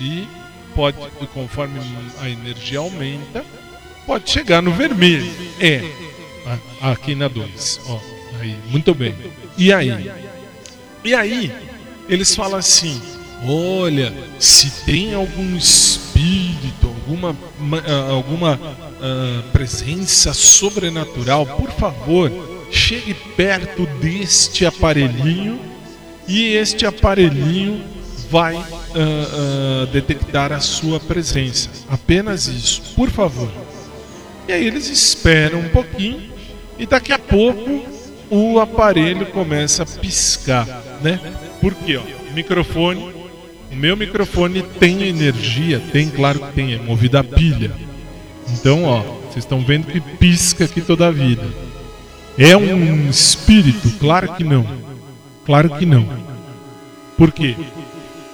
E 0.00 0.26
pode, 0.74 0.96
conforme 1.32 1.80
a 2.20 2.28
energia 2.28 2.78
aumenta, 2.78 3.44
pode 4.06 4.30
chegar 4.30 4.62
no 4.62 4.72
vermelho. 4.72 5.30
É, 5.60 5.82
aqui 6.80 7.14
na 7.14 7.28
2. 7.28 7.80
Ó, 7.86 7.98
aí, 8.40 8.56
muito 8.70 8.94
bem. 8.94 9.14
E 9.56 9.72
aí? 9.72 10.10
E 11.04 11.14
aí, 11.14 11.52
eles 12.08 12.34
falam 12.34 12.58
assim: 12.58 13.00
olha, 13.46 14.12
se 14.38 14.70
tem 14.84 15.14
algum 15.14 15.56
espírito, 15.56 16.86
alguma, 16.86 17.36
ma- 17.58 17.82
ah, 17.86 18.10
alguma 18.10 18.58
ah, 19.00 19.42
presença 19.52 20.32
sobrenatural, 20.34 21.46
por 21.46 21.70
favor, 21.72 22.30
chegue 22.70 23.14
perto 23.14 23.86
deste 24.00 24.64
aparelhinho 24.66 25.60
e 26.28 26.54
este 26.54 26.86
aparelhinho 26.86 27.82
vai 28.30 28.56
ah, 28.56 28.64
ah, 28.94 29.86
detectar 29.92 30.52
a 30.52 30.60
sua 30.60 31.00
presença. 31.00 31.68
Apenas 31.88 32.46
isso, 32.46 32.94
por 32.94 33.10
favor. 33.10 33.50
E 34.48 34.52
aí 34.52 34.66
eles 34.66 34.88
esperam 34.88 35.58
um 35.60 35.68
pouquinho 35.68 36.30
e 36.78 36.86
daqui 36.86 37.12
a 37.12 37.18
pouco 37.18 37.84
o 38.30 38.60
aparelho 38.60 39.26
começa 39.26 39.82
a 39.82 39.86
piscar, 39.86 40.66
né? 41.02 41.20
Por 41.60 41.74
quê? 41.74 41.96
Ó, 41.96 42.02
o 42.30 42.32
microfone, 42.32 43.12
o 43.70 43.76
meu 43.76 43.96
microfone 43.96 44.62
tem 44.62 45.02
energia, 45.02 45.80
tem, 45.92 46.08
claro 46.08 46.38
que 46.40 46.52
tem, 46.52 46.74
é 46.74 46.78
movido 46.78 47.18
a 47.18 47.24
pilha. 47.24 47.72
Então, 48.48 48.84
ó, 48.84 49.02
vocês 49.30 49.44
estão 49.44 49.60
vendo 49.60 49.86
que 49.86 50.00
pisca 50.00 50.64
aqui 50.64 50.80
toda 50.80 51.08
a 51.08 51.10
vida. 51.10 51.46
É 52.38 52.56
um 52.56 53.10
espírito? 53.10 53.90
Claro 53.98 54.34
que 54.34 54.44
não. 54.44 54.66
Claro 55.44 55.70
que 55.70 55.84
não. 55.84 56.08
Por 57.16 57.32
quê? 57.32 57.54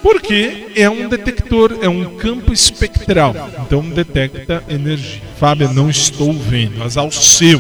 Porque 0.07 0.69
é 0.77 0.89
um 0.89 1.09
detector, 1.09 1.79
é 1.83 1.89
um 1.89 2.17
campo 2.17 2.53
espectral. 2.53 3.35
Então 3.61 3.83
detecta 3.83 4.63
energia. 4.69 5.21
Fábio, 5.37 5.73
não 5.73 5.91
estou 5.91 6.33
vendo, 6.33 6.79
mas 6.79 6.97
ao 6.97 7.11
seu. 7.11 7.59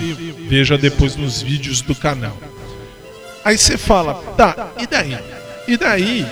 Veja 0.48 0.78
depois 0.78 1.16
nos 1.16 1.42
vídeos 1.42 1.80
do 1.80 1.92
canal. 1.92 2.36
Aí 3.44 3.58
você 3.58 3.76
fala, 3.76 4.14
tá, 4.36 4.70
e 4.78 4.86
daí? 4.86 5.18
E 5.66 5.76
daí? 5.76 6.24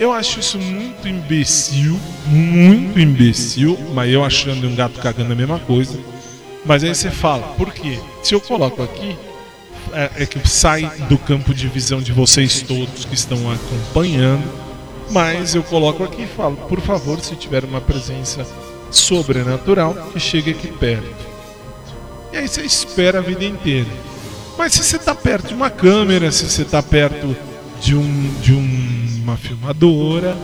Eu 0.00 0.12
acho 0.12 0.40
isso 0.40 0.58
muito 0.58 1.06
imbecil, 1.06 1.96
muito 2.26 2.98
imbecil, 2.98 3.78
mas 3.94 4.12
eu 4.12 4.24
achando 4.24 4.66
um 4.66 4.74
gato 4.74 4.98
cagando 4.98 5.32
a 5.32 5.36
mesma 5.36 5.60
coisa. 5.60 5.96
Mas 6.64 6.82
aí 6.82 6.92
você 6.92 7.08
fala, 7.08 7.54
por 7.54 7.72
quê? 7.72 8.00
Se 8.20 8.34
eu 8.34 8.40
coloco 8.40 8.82
aqui, 8.82 9.16
é, 9.92 10.24
é 10.24 10.26
que 10.26 10.40
sai 10.48 10.90
do 11.08 11.16
campo 11.16 11.54
de 11.54 11.68
visão 11.68 12.02
de 12.02 12.10
vocês 12.10 12.62
todos 12.62 13.04
que 13.04 13.14
estão 13.14 13.38
acompanhando, 13.48 14.65
mas 15.10 15.54
eu 15.54 15.62
coloco 15.62 16.02
aqui 16.04 16.22
e 16.22 16.26
falo, 16.26 16.56
por 16.56 16.80
favor, 16.80 17.20
se 17.20 17.34
tiver 17.36 17.64
uma 17.64 17.80
presença 17.80 18.46
sobrenatural, 18.90 19.94
que 20.12 20.20
chegue 20.20 20.50
aqui 20.50 20.68
perto. 20.68 21.26
E 22.32 22.36
aí 22.38 22.48
você 22.48 22.62
espera 22.62 23.18
a 23.18 23.22
vida 23.22 23.44
inteira. 23.44 23.88
Mas 24.58 24.72
se 24.72 24.82
você 24.82 24.96
está 24.96 25.14
perto 25.14 25.48
de 25.48 25.54
uma 25.54 25.70
câmera, 25.70 26.30
se 26.32 26.48
você 26.48 26.62
está 26.62 26.82
perto 26.82 27.36
de, 27.80 27.94
um, 27.94 28.34
de 28.40 28.52
um- 28.54 29.06
uma 29.22 29.36
filmadora, 29.36 30.36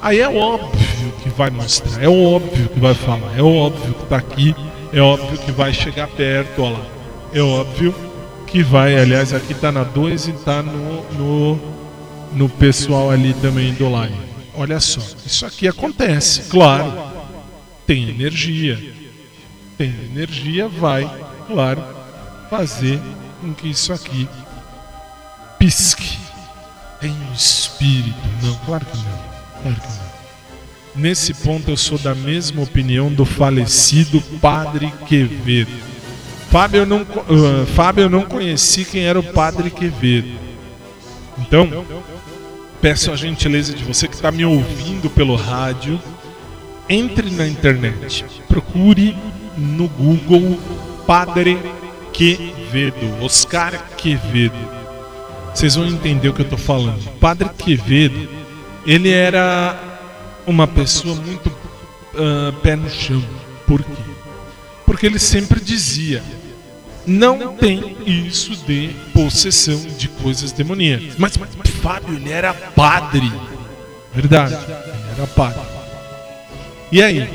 aí 0.00 0.20
é 0.20 0.28
óbvio 0.28 1.12
que 1.22 1.28
vai 1.30 1.50
mostrar, 1.50 2.02
é 2.02 2.08
óbvio 2.08 2.68
que 2.68 2.80
vai 2.80 2.94
falar, 2.94 3.32
é 3.38 3.42
óbvio 3.42 3.94
que 3.94 4.02
está 4.02 4.16
aqui, 4.16 4.54
é 4.92 5.00
óbvio 5.00 5.38
que 5.38 5.52
vai 5.52 5.72
chegar 5.72 6.08
perto, 6.08 6.62
olha 6.62 6.72
lá. 6.78 6.86
É 7.34 7.40
óbvio 7.40 7.94
que 8.46 8.62
vai, 8.62 8.98
aliás, 8.98 9.32
aqui 9.32 9.52
está 9.52 9.72
na 9.72 9.84
2 9.84 10.26
e 10.28 10.30
está 10.32 10.62
no, 10.62 11.02
no, 11.16 11.60
no 12.34 12.48
pessoal 12.48 13.10
ali 13.10 13.34
também 13.34 13.74
do 13.74 13.90
live. 13.90 14.14
Olha 14.54 14.80
só, 14.80 15.00
isso 15.24 15.46
aqui 15.46 15.66
acontece, 15.66 16.42
claro. 16.48 16.92
Tem 17.86 18.08
energia. 18.08 18.78
Tem 19.78 19.88
energia, 20.04 20.68
vai, 20.68 21.10
claro, 21.46 21.82
fazer 22.48 23.00
com 23.40 23.52
que 23.54 23.68
isso 23.68 23.92
aqui 23.92 24.28
pisque. 25.58 26.18
Tem 27.00 27.10
um 27.10 27.32
espírito. 27.32 28.16
Não, 28.42 28.54
claro 28.66 28.84
que 28.84 28.96
não. 28.96 29.18
Claro 29.62 29.80
que 29.80 29.88
não. 29.88 30.12
Nesse 30.94 31.32
ponto 31.32 31.70
eu 31.70 31.76
sou 31.76 31.98
da 31.98 32.14
mesma 32.14 32.62
opinião 32.62 33.10
do 33.10 33.24
falecido 33.24 34.20
Padre 34.40 34.92
Quevedo. 35.06 35.70
Fábio 36.50 36.80
eu 36.80 36.86
não, 36.86 37.00
ah, 37.00 37.66
Fábio 37.74 38.02
eu 38.02 38.10
não 38.10 38.22
conheci 38.22 38.84
quem 38.84 39.04
era 39.04 39.18
o 39.18 39.22
Padre 39.22 39.70
Quevedo. 39.70 40.28
Então, 41.38 41.68
peço 42.80 43.10
a 43.10 43.16
gentileza 43.16 43.72
de 43.72 43.84
você 43.84 44.06
que 44.08 44.14
está 44.14 44.30
me 44.30 44.44
ouvindo 44.44 45.08
pelo 45.10 45.36
rádio, 45.36 46.00
entre 46.88 47.30
na 47.30 47.46
internet, 47.46 48.24
procure 48.48 49.16
no 49.56 49.88
Google 49.88 50.58
Padre 51.06 51.58
Quevedo, 52.12 53.22
Oscar 53.22 53.86
Quevedo. 53.96 54.58
Vocês 55.54 55.74
vão 55.74 55.86
entender 55.86 56.28
o 56.28 56.34
que 56.34 56.42
eu 56.42 56.48
tô 56.48 56.56
falando. 56.56 57.02
Padre 57.18 57.48
Quevedo, 57.50 58.28
ele 58.86 59.10
era 59.10 59.78
uma 60.46 60.66
pessoa 60.66 61.14
muito 61.14 61.52
ah, 62.14 62.52
pé 62.62 62.76
no 62.76 62.88
chão. 62.90 63.22
Por 63.66 63.82
quê? 63.82 64.02
Porque 64.84 65.06
ele 65.06 65.18
sempre 65.18 65.60
dizia: 65.60 66.22
não 67.06 67.54
tem 67.56 67.96
isso 68.06 68.54
de 68.66 68.90
possessão 69.12 69.80
de 69.98 70.08
coisas 70.08 70.52
demoníacas. 70.52 71.14
Mas, 71.18 71.36
mas 71.36 71.70
Fábio, 71.82 72.16
ele 72.16 72.30
era 72.30 72.52
padre. 72.54 73.32
Verdade, 74.14 74.54
ele 74.54 75.12
era 75.16 75.26
padre. 75.26 75.60
E 76.90 77.02
aí? 77.02 77.28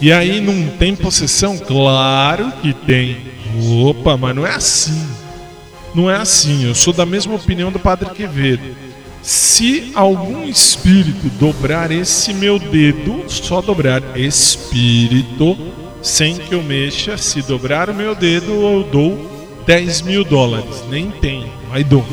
E 0.00 0.12
aí 0.12 0.40
não 0.40 0.76
tem 0.76 0.94
possessão? 0.94 1.58
Claro 1.58 2.52
que 2.62 2.72
tem. 2.72 3.18
Opa, 3.84 4.16
mas 4.16 4.34
não 4.34 4.46
é 4.46 4.54
assim. 4.54 5.06
Não 5.94 6.10
é 6.10 6.16
assim. 6.16 6.64
Eu 6.64 6.74
sou 6.74 6.92
da 6.92 7.04
mesma 7.04 7.34
opinião 7.34 7.72
do 7.72 7.78
Padre 7.78 8.10
Quevedo. 8.10 8.62
Se 9.22 9.92
algum 9.94 10.44
espírito 10.44 11.28
dobrar 11.38 11.90
esse 11.90 12.32
meu 12.32 12.58
dedo, 12.58 13.24
só 13.28 13.60
dobrar 13.60 14.18
espírito, 14.18 15.56
sem 16.02 16.36
que 16.36 16.54
eu 16.54 16.62
mexa, 16.62 17.16
se 17.16 17.42
dobrar 17.42 17.90
o 17.90 17.94
meu 17.94 18.14
dedo, 18.14 18.50
eu 18.52 18.82
dou 18.90 19.62
10 19.66 20.02
mil 20.02 20.24
dólares. 20.24 20.82
Nem 20.88 21.10
tem, 21.10 21.52
mas 21.68 21.86
dou. 21.86 22.04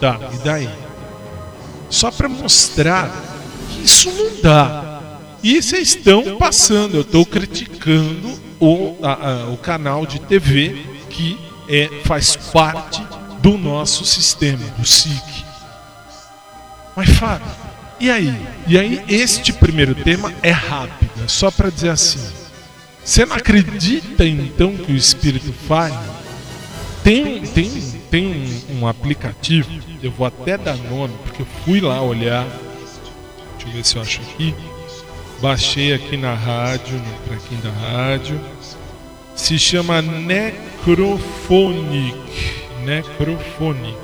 Tá, 0.00 0.18
e 0.32 0.38
daí? 0.44 0.68
Só 1.90 2.10
para 2.10 2.28
mostrar 2.28 3.10
que 3.70 3.84
isso 3.84 4.10
não 4.10 4.40
dá. 4.42 5.00
E 5.42 5.62
vocês 5.62 5.88
estão 5.90 6.36
passando, 6.38 6.94
eu 6.96 7.02
estou 7.02 7.24
criticando 7.26 8.32
o, 8.58 8.96
a- 9.02 9.12
a- 9.12 9.46
o 9.50 9.56
canal 9.58 10.06
de 10.06 10.18
TV 10.20 10.74
que 11.10 11.38
é, 11.68 11.88
faz 12.04 12.34
parte 12.36 13.02
do 13.42 13.58
nosso 13.58 14.04
sistema, 14.06 14.64
do 14.78 14.86
SIC. 14.86 15.44
Mas 16.96 17.10
Fábio, 17.10 17.46
e 18.00 18.10
aí? 18.10 18.34
E 18.66 18.78
aí, 18.78 19.02
este 19.08 19.52
primeiro 19.52 19.94
tema 19.94 20.32
é 20.42 20.50
rápido, 20.50 21.10
é 21.22 21.28
só 21.28 21.50
para 21.50 21.68
dizer 21.70 21.90
assim. 21.90 22.20
Você 23.04 23.26
não 23.26 23.36
acredita 23.36 24.24
então 24.24 24.74
que 24.76 24.92
o 24.92 24.96
Espírito 24.96 25.52
faz? 25.52 25.94
Tem, 27.02 27.40
tem, 27.42 27.70
tem 28.10 28.26
um, 28.70 28.80
um 28.80 28.88
aplicativo, 28.88 29.68
eu 30.02 30.10
vou 30.10 30.26
até 30.26 30.56
dar 30.56 30.76
nome, 30.76 31.12
porque 31.22 31.42
eu 31.42 31.46
fui 31.64 31.80
lá 31.80 32.00
olhar. 32.00 32.46
Deixa 33.56 33.68
eu 33.68 33.72
ver 33.72 33.84
se 33.84 33.96
eu 33.96 34.02
acho 34.02 34.20
aqui. 34.22 34.54
Baixei 35.42 35.92
aqui 35.92 36.16
na 36.16 36.34
rádio, 36.34 36.96
no 36.96 37.14
trequinho 37.28 37.60
da 37.60 37.70
rádio. 37.70 38.40
Se 39.36 39.58
chama 39.58 40.00
Necrophonic. 40.00 42.16
Necrophonic. 42.84 43.98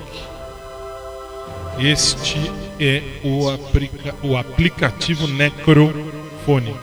Este 1.79 2.37
é 2.79 3.03
o, 3.25 3.49
aplica- 3.49 4.15
o 4.23 4.37
aplicativo 4.37 5.27
Necrophonic. 5.27 6.77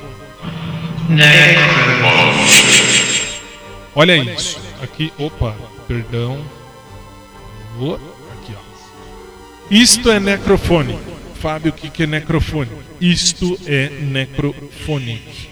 Olha 3.96 4.18
isso. 4.18 4.60
Aqui, 4.82 5.12
opa, 5.18 5.56
perdão. 5.88 6.44
Aqui, 8.34 8.54
ó. 8.54 8.60
Isto 9.72 10.12
é 10.12 10.20
necrofone. 10.20 11.00
Fábio, 11.36 11.72
o 11.72 11.74
que, 11.74 12.04
é 12.04 12.08
necrofone? 12.08 12.72
Isto 13.00 13.58
é 13.66 13.90
necrofonic. 13.90 15.50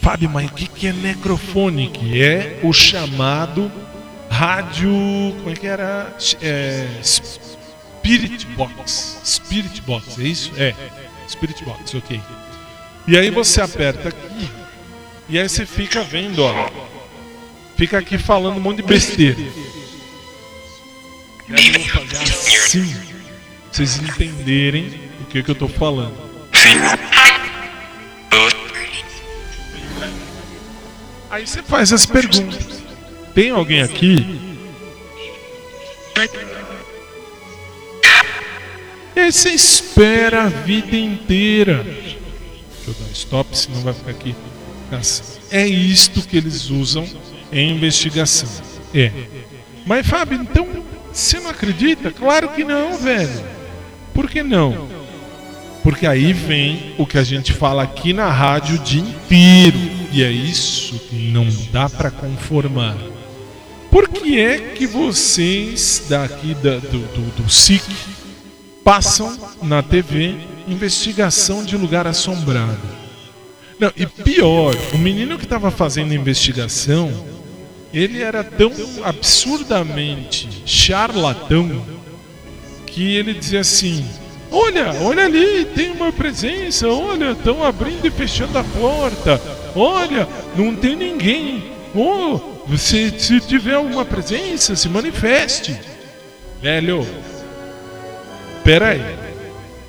Fábio, 0.00 0.30
mas 0.30 0.46
o 0.50 0.54
que, 0.54 0.66
que 0.66 0.86
é 0.86 0.92
necrofonic? 0.92 2.20
É 2.20 2.60
o 2.62 2.72
chamado 2.72 3.70
rádio. 4.30 4.90
Como 5.38 5.50
é 5.50 5.54
que 5.54 5.66
era? 5.66 6.16
É, 6.40 6.86
Spirit 7.02 8.46
Box. 8.56 9.20
Spirit 9.24 9.80
Box, 9.82 10.18
é 10.18 10.24
isso? 10.24 10.52
É. 10.56 10.74
Spirit 11.28 11.64
Box, 11.64 11.94
ok. 11.94 12.20
E 13.06 13.16
aí 13.16 13.30
você 13.30 13.60
aperta 13.60 14.08
aqui. 14.08 14.48
E 15.28 15.38
aí 15.38 15.48
você 15.48 15.66
fica 15.66 16.02
vendo, 16.02 16.42
ó. 16.42 16.70
Fica 17.76 17.98
aqui 17.98 18.18
falando 18.18 18.56
um 18.56 18.60
monte 18.60 18.76
de 18.76 18.82
besteira. 18.84 19.38
E 21.48 21.54
aí 21.54 21.66
eu 21.68 21.72
vou 21.80 22.06
fazer 22.06 22.22
assim. 22.22 22.92
Pra 22.92 23.72
vocês 23.72 23.96
entenderem 23.98 25.00
o 25.20 25.24
que, 25.24 25.42
que 25.42 25.50
eu 25.50 25.54
tô 25.54 25.68
falando. 25.68 26.14
Aí 31.30 31.46
você 31.46 31.62
faz 31.62 31.92
as 31.92 32.04
perguntas. 32.04 32.82
Tem 33.34 33.50
alguém 33.50 33.82
aqui? 33.82 34.40
E 39.16 39.20
aí 39.20 39.32
você 39.32 39.48
espera 39.48 40.44
a 40.44 40.48
vida 40.48 40.94
inteira. 40.94 41.84
Deixa 42.84 43.00
eu 43.00 43.06
dar 43.06 43.12
stop, 43.12 43.56
senão 43.56 43.80
vai 43.80 43.94
ficar 43.94 44.10
aqui. 44.10 44.34
É 45.50 45.66
isto 45.66 46.20
que 46.22 46.36
eles 46.36 46.68
usam 46.68 47.06
em 47.50 47.76
investigação. 47.76 48.48
É. 48.94 49.10
Mas 49.86 50.06
Fábio, 50.06 50.40
então 50.42 50.68
você 51.12 51.40
não 51.40 51.50
acredita? 51.50 52.10
Claro 52.10 52.48
que 52.50 52.64
não, 52.64 52.98
velho. 52.98 53.44
Por 54.12 54.28
que 54.28 54.42
não? 54.42 54.88
Porque 55.82 56.06
aí 56.06 56.32
vem 56.32 56.94
o 56.98 57.06
que 57.06 57.18
a 57.18 57.24
gente 57.24 57.52
fala 57.52 57.82
aqui 57.82 58.12
na 58.12 58.30
rádio 58.30 58.76
o 58.76 58.78
dia 58.78 59.00
inteiro. 59.00 59.78
E 60.12 60.22
é 60.22 60.30
isso 60.30 60.98
que 60.98 61.16
não 61.16 61.46
dá 61.72 61.88
para 61.88 62.10
conformar. 62.10 62.96
Por 63.90 64.08
que 64.08 64.38
é 64.38 64.58
que 64.58 64.86
vocês 64.86 66.04
daqui 66.08 66.54
da, 66.54 66.78
do, 66.78 66.98
do, 66.98 67.42
do 67.42 67.50
SIC 67.50 67.82
passam 68.84 69.36
na 69.62 69.82
TV 69.82 70.36
investigação 70.68 71.64
de 71.64 71.76
lugar 71.76 72.06
assombrado? 72.06 72.80
Não, 73.78 73.92
e 73.96 74.06
pior, 74.06 74.76
o 74.92 74.98
menino 74.98 75.36
que 75.36 75.44
estava 75.44 75.70
fazendo 75.70 76.12
a 76.12 76.14
investigação, 76.14 77.12
ele 77.92 78.22
era 78.22 78.44
tão 78.44 78.72
absurdamente 79.02 80.62
charlatão 80.64 81.84
que 82.86 83.16
ele 83.16 83.34
dizia 83.34 83.60
assim: 83.60 84.04
Olha, 84.50 84.92
olha 85.00 85.24
ali, 85.24 85.64
tem 85.64 85.90
uma 85.90 86.12
presença, 86.12 86.86
olha, 86.86 87.32
estão 87.32 87.64
abrindo 87.64 88.06
e 88.06 88.10
fechando 88.10 88.58
a 88.58 88.62
porta, 88.62 89.40
olha, 89.74 90.28
não 90.54 90.76
tem 90.76 90.94
ninguém. 90.94 91.72
Oh, 91.94 92.38
você, 92.66 93.12
se 93.18 93.40
tiver 93.40 93.74
alguma 93.74 94.04
presença, 94.04 94.76
se 94.76 94.88
manifeste. 94.88 95.74
Velho, 96.60 97.06
peraí. 98.62 99.31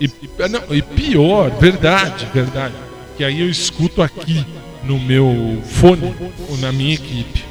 E, 0.03 0.11
não, 0.49 0.75
e 0.75 0.81
pior, 0.81 1.49
verdade, 1.51 2.27
verdade. 2.33 2.75
Que 3.15 3.23
aí 3.23 3.39
eu 3.39 3.49
escuto 3.49 4.01
aqui 4.01 4.45
no 4.83 4.99
meu 4.99 5.63
fone, 5.63 6.13
ou 6.49 6.57
na 6.57 6.73
minha 6.73 6.95
equipe. 6.95 7.45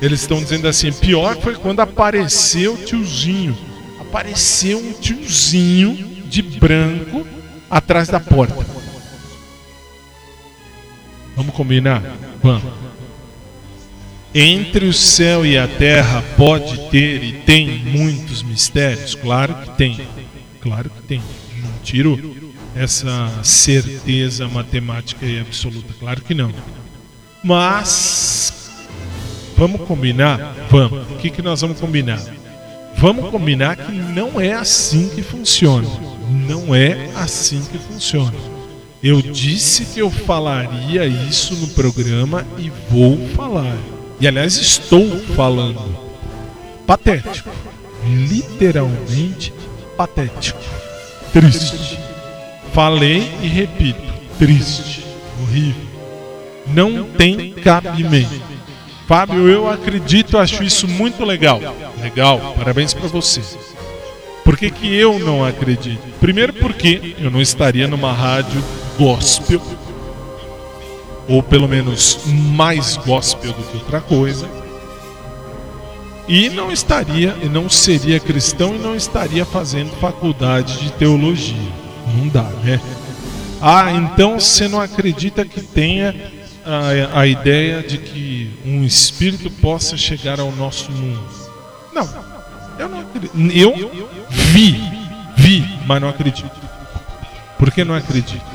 Eles 0.00 0.22
estão 0.22 0.42
dizendo 0.42 0.66
assim: 0.66 0.90
pior 0.90 1.36
foi 1.36 1.54
quando 1.54 1.80
apareceu 1.80 2.72
o 2.72 2.78
tiozinho. 2.78 3.54
Apareceu 4.00 4.78
um 4.78 4.92
tiozinho 4.94 5.94
de 6.24 6.40
branco 6.40 7.26
atrás 7.68 8.08
da 8.08 8.18
porta. 8.18 8.66
Vamos 11.36 11.54
combinar? 11.54 12.02
Vamos. 12.42 12.72
Entre 14.34 14.86
o 14.86 14.94
céu 14.94 15.44
e 15.44 15.58
a 15.58 15.68
terra 15.68 16.22
pode 16.38 16.88
ter 16.90 17.22
e 17.22 17.32
tem 17.32 17.84
muitos 17.84 18.42
mistérios? 18.42 19.14
Claro 19.14 19.54
que 19.56 19.76
tem. 19.76 20.00
Claro 20.60 20.88
que 20.88 21.02
tem. 21.02 21.22
Não 21.62 21.72
tiro 21.82 22.52
essa 22.74 23.30
certeza 23.42 24.48
matemática 24.48 25.24
e 25.26 25.40
absoluta. 25.40 25.92
Claro 25.98 26.20
que 26.22 26.34
não. 26.34 26.52
Mas 27.42 28.70
vamos 29.56 29.82
combinar? 29.82 30.54
Vamos. 30.70 31.10
O 31.10 31.16
que, 31.16 31.30
que 31.30 31.42
nós 31.42 31.60
vamos 31.60 31.80
combinar? 31.80 32.20
Vamos 32.96 33.30
combinar 33.30 33.76
que 33.76 33.92
não 33.92 34.40
é 34.40 34.52
assim 34.52 35.08
que 35.08 35.22
funciona. 35.22 35.88
Não 36.30 36.74
é 36.74 37.10
assim 37.14 37.62
que 37.70 37.78
funciona. 37.78 38.34
Eu 39.02 39.22
disse 39.22 39.84
que 39.84 40.00
eu 40.00 40.10
falaria 40.10 41.06
isso 41.06 41.54
no 41.54 41.68
programa 41.68 42.44
e 42.58 42.70
vou 42.90 43.28
falar. 43.28 43.76
E 44.20 44.26
aliás, 44.26 44.56
estou 44.56 45.08
falando. 45.36 45.96
Patético. 46.84 47.50
Literalmente 48.04 49.52
patético. 49.96 50.58
Triste. 51.40 52.00
Falei 52.72 53.30
e 53.40 53.46
repito. 53.46 54.02
Triste. 54.40 55.06
Horrível. 55.40 55.86
Não 56.66 57.04
tem 57.04 57.52
cabimento. 57.52 58.42
Fábio, 59.06 59.48
eu 59.48 59.70
acredito, 59.70 60.36
acho 60.36 60.64
isso 60.64 60.88
muito 60.88 61.24
legal. 61.24 61.60
Legal, 62.02 62.54
parabéns 62.58 62.92
para 62.92 63.06
você. 63.06 63.40
Por 64.44 64.56
que, 64.56 64.68
que 64.68 64.92
eu 64.92 65.20
não 65.20 65.44
acredito? 65.44 66.02
Primeiro 66.18 66.52
porque 66.54 67.14
eu 67.20 67.30
não 67.30 67.40
estaria 67.40 67.86
numa 67.86 68.12
rádio 68.12 68.60
gospel, 68.98 69.62
ou 71.28 71.40
pelo 71.40 71.68
menos 71.68 72.18
mais 72.26 72.96
gospel 72.96 73.52
do 73.52 73.62
que 73.62 73.76
outra 73.76 74.00
coisa. 74.00 74.48
E 76.28 76.50
não 76.50 76.70
estaria, 76.70 77.34
e 77.42 77.48
não 77.48 77.70
seria 77.70 78.20
cristão 78.20 78.74
e 78.74 78.78
não 78.78 78.94
estaria 78.94 79.46
fazendo 79.46 79.90
faculdade 79.98 80.78
de 80.78 80.92
teologia. 80.92 81.72
Não 82.14 82.28
dá, 82.28 82.42
né? 82.42 82.80
Ah, 83.60 83.90
então 83.92 84.38
você 84.38 84.68
não 84.68 84.80
acredita 84.80 85.44
que 85.44 85.62
tenha 85.62 86.14
a, 86.64 87.20
a 87.20 87.26
ideia 87.26 87.82
de 87.82 87.98
que 87.98 88.50
um 88.64 88.84
espírito 88.84 89.50
possa 89.50 89.96
chegar 89.96 90.38
ao 90.38 90.52
nosso 90.52 90.92
mundo? 90.92 91.24
Não, 91.92 92.08
eu 92.78 92.88
não 92.88 93.00
acredito. 93.00 93.32
Eu 93.52 93.90
vi, 94.28 94.80
vi, 95.36 95.66
mas 95.86 96.00
não 96.00 96.08
acredito. 96.08 96.50
Por 97.58 97.70
que 97.72 97.84
não 97.84 97.94
acredito? 97.94 98.46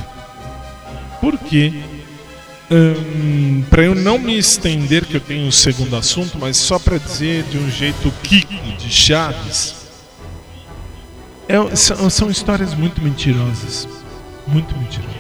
Porque, 1.20 1.74
hum, 2.72 3.64
para 3.70 3.84
eu 3.84 3.96
não 3.96 4.18
me 4.18 4.38
estender, 4.38 5.06
que 5.06 5.16
eu 5.16 5.22
tenho 5.22 5.48
um 5.48 5.52
segundo 5.52 5.96
assunto, 5.96 6.38
mas 6.40 6.58
só 6.58 6.80
para 6.80 6.98
dizer 6.98 7.44
de 7.44 7.58
um 7.58 7.70
jeito 7.70 8.12
Kiko 8.24 8.54
de 8.78 8.90
Chaves, 8.90 9.76
é, 11.48 11.76
são, 11.76 12.10
são 12.10 12.30
histórias 12.30 12.74
muito 12.74 13.02
mentirosas. 13.02 13.88
Muito 14.48 14.76
mentirosas. 14.78 15.14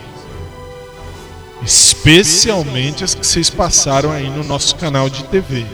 Especialmente 1.65 3.03
as 3.03 3.15
que 3.15 3.25
vocês 3.25 3.49
passaram 3.49 4.11
aí 4.11 4.29
no 4.29 4.43
nosso 4.43 4.75
canal 4.75 5.09
de 5.09 5.23
TV. 5.25 5.65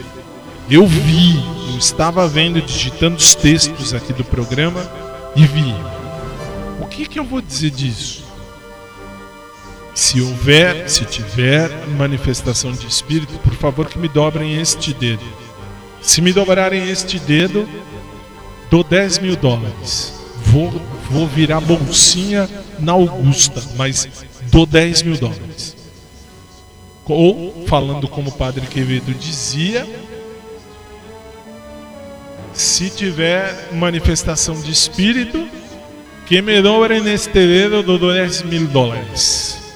Eu 0.69 0.85
vi, 0.85 1.35
eu 1.71 1.77
estava 1.79 2.27
vendo, 2.27 2.61
digitando 2.61 3.15
os 3.15 3.33
textos 3.33 3.93
aqui 3.93 4.13
do 4.13 4.23
programa 4.23 4.79
e 5.35 5.45
vi. 5.47 5.73
O 6.79 6.85
que, 6.85 7.07
que 7.07 7.19
eu 7.19 7.23
vou 7.23 7.41
dizer 7.41 7.71
disso? 7.71 8.28
Se 9.99 10.21
houver, 10.21 10.89
se 10.89 11.03
tiver 11.03 11.69
manifestação 11.97 12.71
de 12.71 12.87
espírito, 12.87 13.37
por 13.39 13.53
favor 13.53 13.85
que 13.85 13.99
me 13.99 14.07
dobrem 14.07 14.57
este 14.57 14.93
dedo. 14.93 15.25
Se 16.01 16.21
me 16.21 16.31
dobrarem 16.31 16.89
este 16.89 17.19
dedo, 17.19 17.67
dou 18.71 18.81
10 18.81 19.19
mil 19.19 19.35
dólares. 19.35 20.13
Vou, 20.45 20.71
vou 21.11 21.27
virar 21.27 21.59
bolsinha 21.59 22.49
na 22.79 22.93
Augusta, 22.93 23.61
mas 23.75 24.07
dou 24.49 24.65
10 24.65 25.01
mil 25.03 25.17
dólares. 25.17 25.75
Ou, 27.05 27.65
falando 27.67 28.07
como 28.07 28.29
o 28.29 28.33
Padre 28.33 28.67
Quevedo 28.67 29.13
dizia, 29.13 29.85
se 32.53 32.89
tiver 32.89 33.73
manifestação 33.73 34.61
de 34.61 34.71
espírito, 34.71 35.45
que 36.25 36.41
me 36.41 36.61
dobre 36.61 37.01
neste 37.01 37.33
dedo 37.33 37.83
do 37.83 38.13
10 38.13 38.43
mil 38.43 38.65
dólares. 38.67 39.68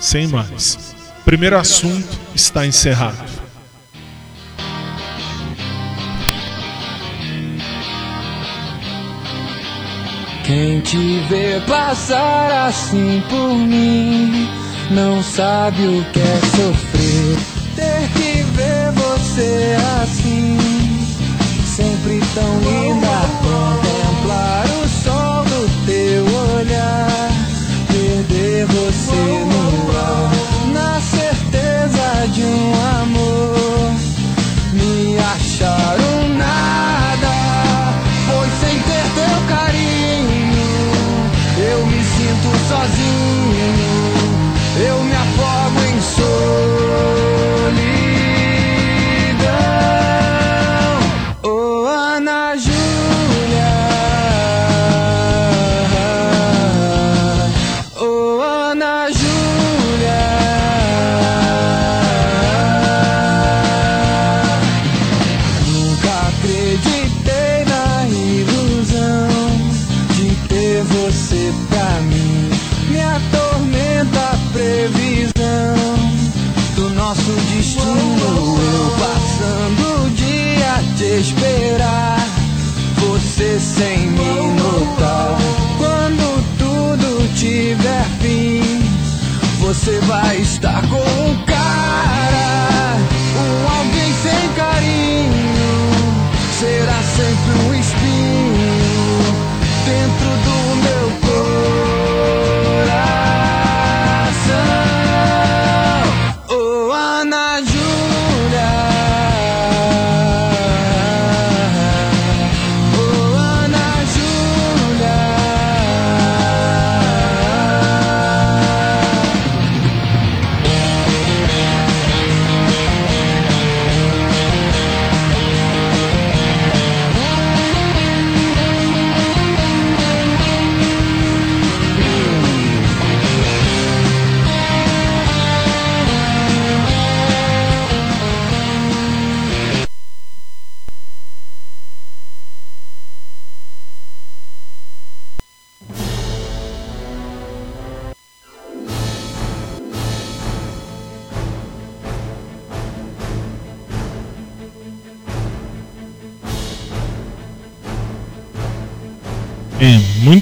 Sem 0.00 0.26
mais. 0.28 0.96
Primeiro 1.24 1.58
assunto 1.58 2.18
está 2.34 2.66
encerrado. 2.66 3.40
Quem 10.44 10.80
te 10.80 11.20
vê 11.28 11.60
passar 11.68 12.66
assim 12.66 13.22
por 13.28 13.54
mim 13.54 14.48
não 14.90 15.22
sabe 15.22 15.86
o 15.86 16.04
que 16.06 16.18
é 16.18 16.40
sofrer. 16.56 17.38
Ter 17.76 18.08
que 18.14 18.42
ver 18.56 18.90
você 18.92 19.76
assim, 20.02 20.58
sempre 21.64 22.20
tão 22.34 22.58
linda. 22.60 23.29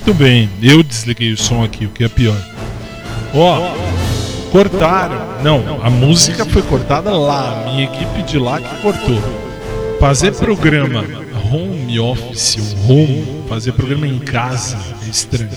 Muito 0.08 0.14
bem. 0.14 0.48
Eu 0.62 0.82
desliguei 0.82 1.32
o 1.32 1.36
som 1.36 1.62
aqui, 1.62 1.84
o 1.84 1.90
que 1.90 2.02
é 2.02 2.08
pior. 2.08 2.40
Ó, 3.34 3.74
cortaram. 4.50 5.42
Não, 5.42 5.82
a 5.82 5.90
música 5.90 6.46
foi 6.46 6.62
cortada 6.62 7.12
lá. 7.12 7.64
Minha 7.66 7.84
equipe 7.84 8.22
de 8.22 8.38
lá 8.38 8.58
que 8.58 8.74
cortou. 8.80 9.22
Fazer 10.00 10.32
programa 10.32 11.04
home 11.52 12.00
office, 12.00 12.74
home, 12.88 13.44
fazer 13.48 13.72
programa 13.72 14.06
em 14.06 14.18
casa 14.18 14.78
é 15.06 15.10
estranho. 15.10 15.50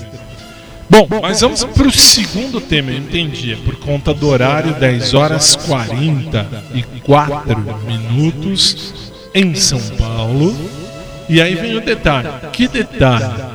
Bom, 0.90 1.08
mas 1.22 1.40
vamos 1.40 1.64
para 1.64 1.88
o 1.88 1.92
segundo 1.92 2.60
tema, 2.60 2.92
eu 2.92 2.98
entendi. 2.98 3.54
É 3.54 3.56
por 3.56 3.78
conta 3.78 4.14
do 4.14 4.28
horário, 4.28 4.74
10 4.74 5.14
horas 5.14 5.56
44 5.56 7.58
minutos 7.88 8.94
em 9.34 9.56
São 9.56 9.80
Paulo. 9.98 10.54
E 11.30 11.42
aí 11.42 11.56
vem 11.56 11.78
o 11.78 11.82
detalhe. 11.82 12.28
Que 12.52 12.68
detalhe? 12.68 13.51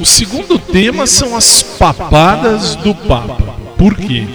O 0.00 0.06
segundo 0.06 0.58
tema 0.58 1.06
são 1.06 1.36
as 1.36 1.62
papadas 1.62 2.74
do 2.74 2.94
Papa. 2.94 3.36
Por 3.76 3.94
quê? 3.94 4.26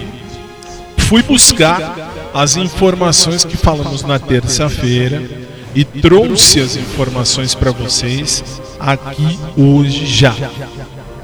Fui 0.96 1.24
buscar 1.24 2.30
as 2.32 2.56
informações 2.56 3.44
que 3.44 3.56
falamos 3.56 4.02
na 4.02 4.16
terça-feira 4.16 5.28
e 5.74 5.84
trouxe 5.84 6.60
as 6.60 6.76
informações 6.76 7.52
para 7.52 7.72
vocês 7.72 8.44
aqui 8.78 9.36
hoje 9.56 10.06
já. 10.06 10.36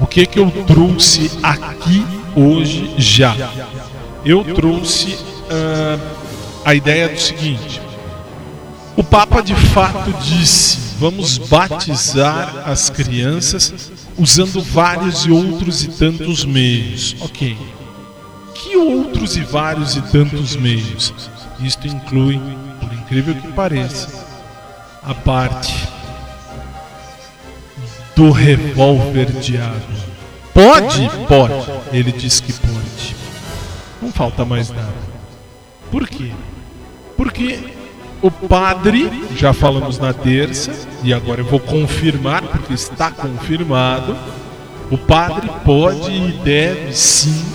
O 0.01 0.05
que 0.05 0.25
que 0.25 0.39
eu 0.39 0.51
trouxe 0.67 1.31
aqui 1.41 2.05
hoje 2.35 2.93
já? 2.97 3.33
Eu 4.25 4.43
trouxe 4.43 5.17
ah, 5.49 5.97
a 6.65 6.75
ideia 6.75 7.07
do 7.07 7.19
seguinte: 7.19 7.81
o 8.97 9.03
Papa 9.05 9.41
de 9.41 9.55
fato 9.55 10.11
disse: 10.21 10.77
vamos 10.99 11.37
batizar 11.37 12.63
as 12.65 12.89
crianças 12.89 13.92
usando 14.17 14.61
vários 14.61 15.25
e 15.25 15.31
outros 15.31 15.83
e 15.83 15.87
tantos 15.89 16.45
meios. 16.45 17.15
Ok. 17.19 17.57
Que 18.53 18.77
outros 18.77 19.35
e 19.35 19.41
vários 19.41 19.95
e 19.95 20.01
tantos 20.01 20.55
meios? 20.55 21.13
Isto 21.59 21.87
inclui, 21.87 22.39
por 22.79 22.93
incrível 22.93 23.35
que 23.35 23.51
pareça, 23.51 24.25
a 25.01 25.13
parte 25.13 25.87
do 28.15 28.31
revólver 28.31 29.31
de 29.31 29.57
água. 29.57 30.03
Pode? 30.53 31.09
Pode. 31.27 31.71
Ele 31.91 32.11
diz 32.11 32.39
que 32.39 32.53
pode. 32.53 33.15
Não 34.01 34.11
falta 34.11 34.45
mais 34.45 34.69
nada. 34.69 34.93
Por 35.89 36.07
quê? 36.07 36.31
Porque 37.17 37.72
o 38.23 38.31
padre, 38.31 39.11
já 39.35 39.51
falamos 39.51 39.99
na 39.99 40.13
terça, 40.13 40.71
e 41.03 41.13
agora 41.13 41.41
eu 41.41 41.45
vou 41.45 41.59
confirmar, 41.59 42.41
porque 42.41 42.73
está 42.73 43.11
confirmado. 43.11 44.15
O 44.89 44.97
padre 44.97 45.49
pode 45.65 46.09
e 46.09 46.31
deve 46.43 46.93
sim 46.93 47.45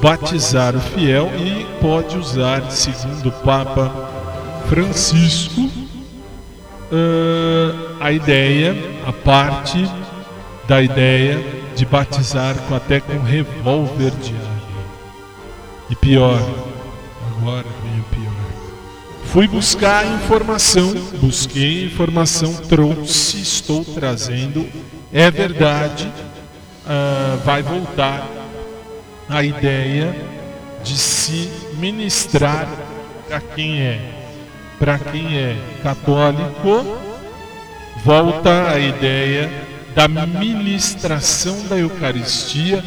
batizar 0.00 0.74
o 0.74 0.80
fiel 0.80 1.30
e 1.36 1.66
pode 1.78 2.16
usar, 2.16 2.70
segundo 2.70 3.28
o 3.28 3.32
Papa 3.32 3.92
Francisco, 4.68 5.68
ah, 6.90 7.98
a 8.00 8.10
ideia, 8.10 8.74
a 9.06 9.12
parte 9.12 9.86
da 10.66 10.80
ideia 10.80 11.38
de 11.76 11.84
batizar 11.84 12.54
com, 12.66 12.74
até 12.74 12.98
com 12.98 13.18
revólver 13.18 14.10
de 14.22 14.34
água. 14.34 14.48
E 15.90 15.96
pior, 15.96 16.40
agora. 17.36 17.77
Fui 19.32 19.46
buscar 19.46 20.06
informação, 20.06 20.94
busquei 21.20 21.84
informação, 21.84 22.54
trouxe, 22.54 23.42
estou 23.42 23.84
trazendo. 23.84 24.66
É 25.12 25.30
verdade, 25.30 26.10
ah, 26.86 27.38
vai 27.44 27.62
voltar 27.62 28.26
a 29.28 29.44
ideia 29.44 30.16
de 30.82 30.96
se 30.96 31.50
ministrar 31.74 32.66
para 33.28 33.40
quem 33.40 33.82
é 33.82 34.14
para 34.78 34.98
quem 34.98 35.36
é 35.36 35.56
católico, 35.82 36.98
volta 38.04 38.70
a 38.70 38.78
ideia 38.78 39.50
da 39.94 40.08
ministração 40.08 41.66
da 41.66 41.76
Eucaristia 41.76 42.82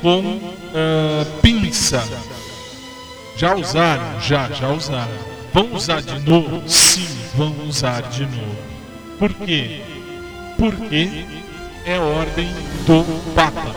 com 0.00 0.40
ah, 0.74 1.26
pinça. 1.42 2.02
Já 3.36 3.54
usaram? 3.54 4.20
Já, 4.20 4.48
já 4.50 4.68
usaram. 4.70 5.31
Vão 5.52 5.74
usar 5.74 6.00
de 6.00 6.18
novo? 6.20 6.62
Sim, 6.66 7.06
vão 7.34 7.54
usar 7.68 8.02
de 8.02 8.24
novo. 8.24 8.56
Por 9.18 9.34
quê? 9.34 9.82
Porque 10.58 11.26
é 11.84 11.98
ordem 11.98 12.48
do 12.86 13.34
Papa. 13.34 13.74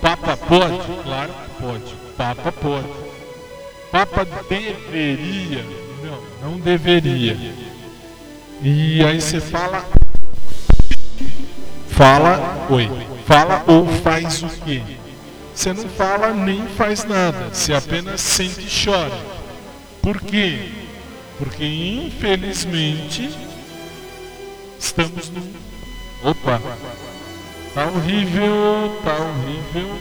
Papa 0.00 0.36
pode? 0.36 1.02
Claro 1.02 1.32
que 1.32 1.62
pode. 1.62 1.94
Papa 2.16 2.52
pode. 2.52 2.88
Papa 3.90 4.24
deveria. 4.48 5.64
Não, 6.02 6.50
não 6.50 6.60
deveria. 6.60 7.36
E 8.62 9.04
aí 9.04 9.20
você 9.20 9.40
fala. 9.40 9.84
Fala, 11.88 12.66
oi. 12.70 12.88
Fala 13.26 13.64
ou 13.66 13.86
faz 13.86 14.42
o 14.42 14.48
quê? 14.64 14.82
Você 15.52 15.72
não 15.72 15.88
fala 15.88 16.32
nem 16.32 16.66
faz 16.68 17.04
nada. 17.04 17.48
Você 17.52 17.72
apenas 17.72 18.20
sente 18.20 18.66
e 18.66 18.84
chora. 18.84 19.35
Por 20.06 20.20
quê? 20.20 20.70
Porque 21.36 21.64
infelizmente 21.64 23.28
estamos 24.78 25.30
num. 25.30 25.52
Opa! 26.22 26.62
Tá 27.74 27.86
horrível, 27.88 29.00
tá 29.02 29.16
horrível. 29.16 29.98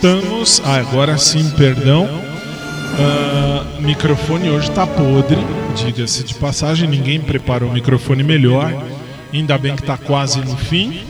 Estamos. 0.00 0.62
Ah, 0.64 0.76
agora 0.76 1.18
sim, 1.18 1.50
perdão. 1.58 2.08
Ah, 2.98 3.66
microfone 3.80 4.48
hoje 4.48 4.70
tá 4.70 4.86
podre, 4.86 5.36
diga-se 5.76 6.24
de 6.24 6.32
passagem. 6.36 6.88
Ninguém 6.88 7.20
preparou 7.20 7.68
o 7.68 7.72
microfone 7.74 8.22
melhor. 8.22 8.72
Ainda 9.30 9.58
bem 9.58 9.76
que 9.76 9.82
tá 9.82 9.98
quase 9.98 10.40
no 10.40 10.56
fim. 10.56 11.02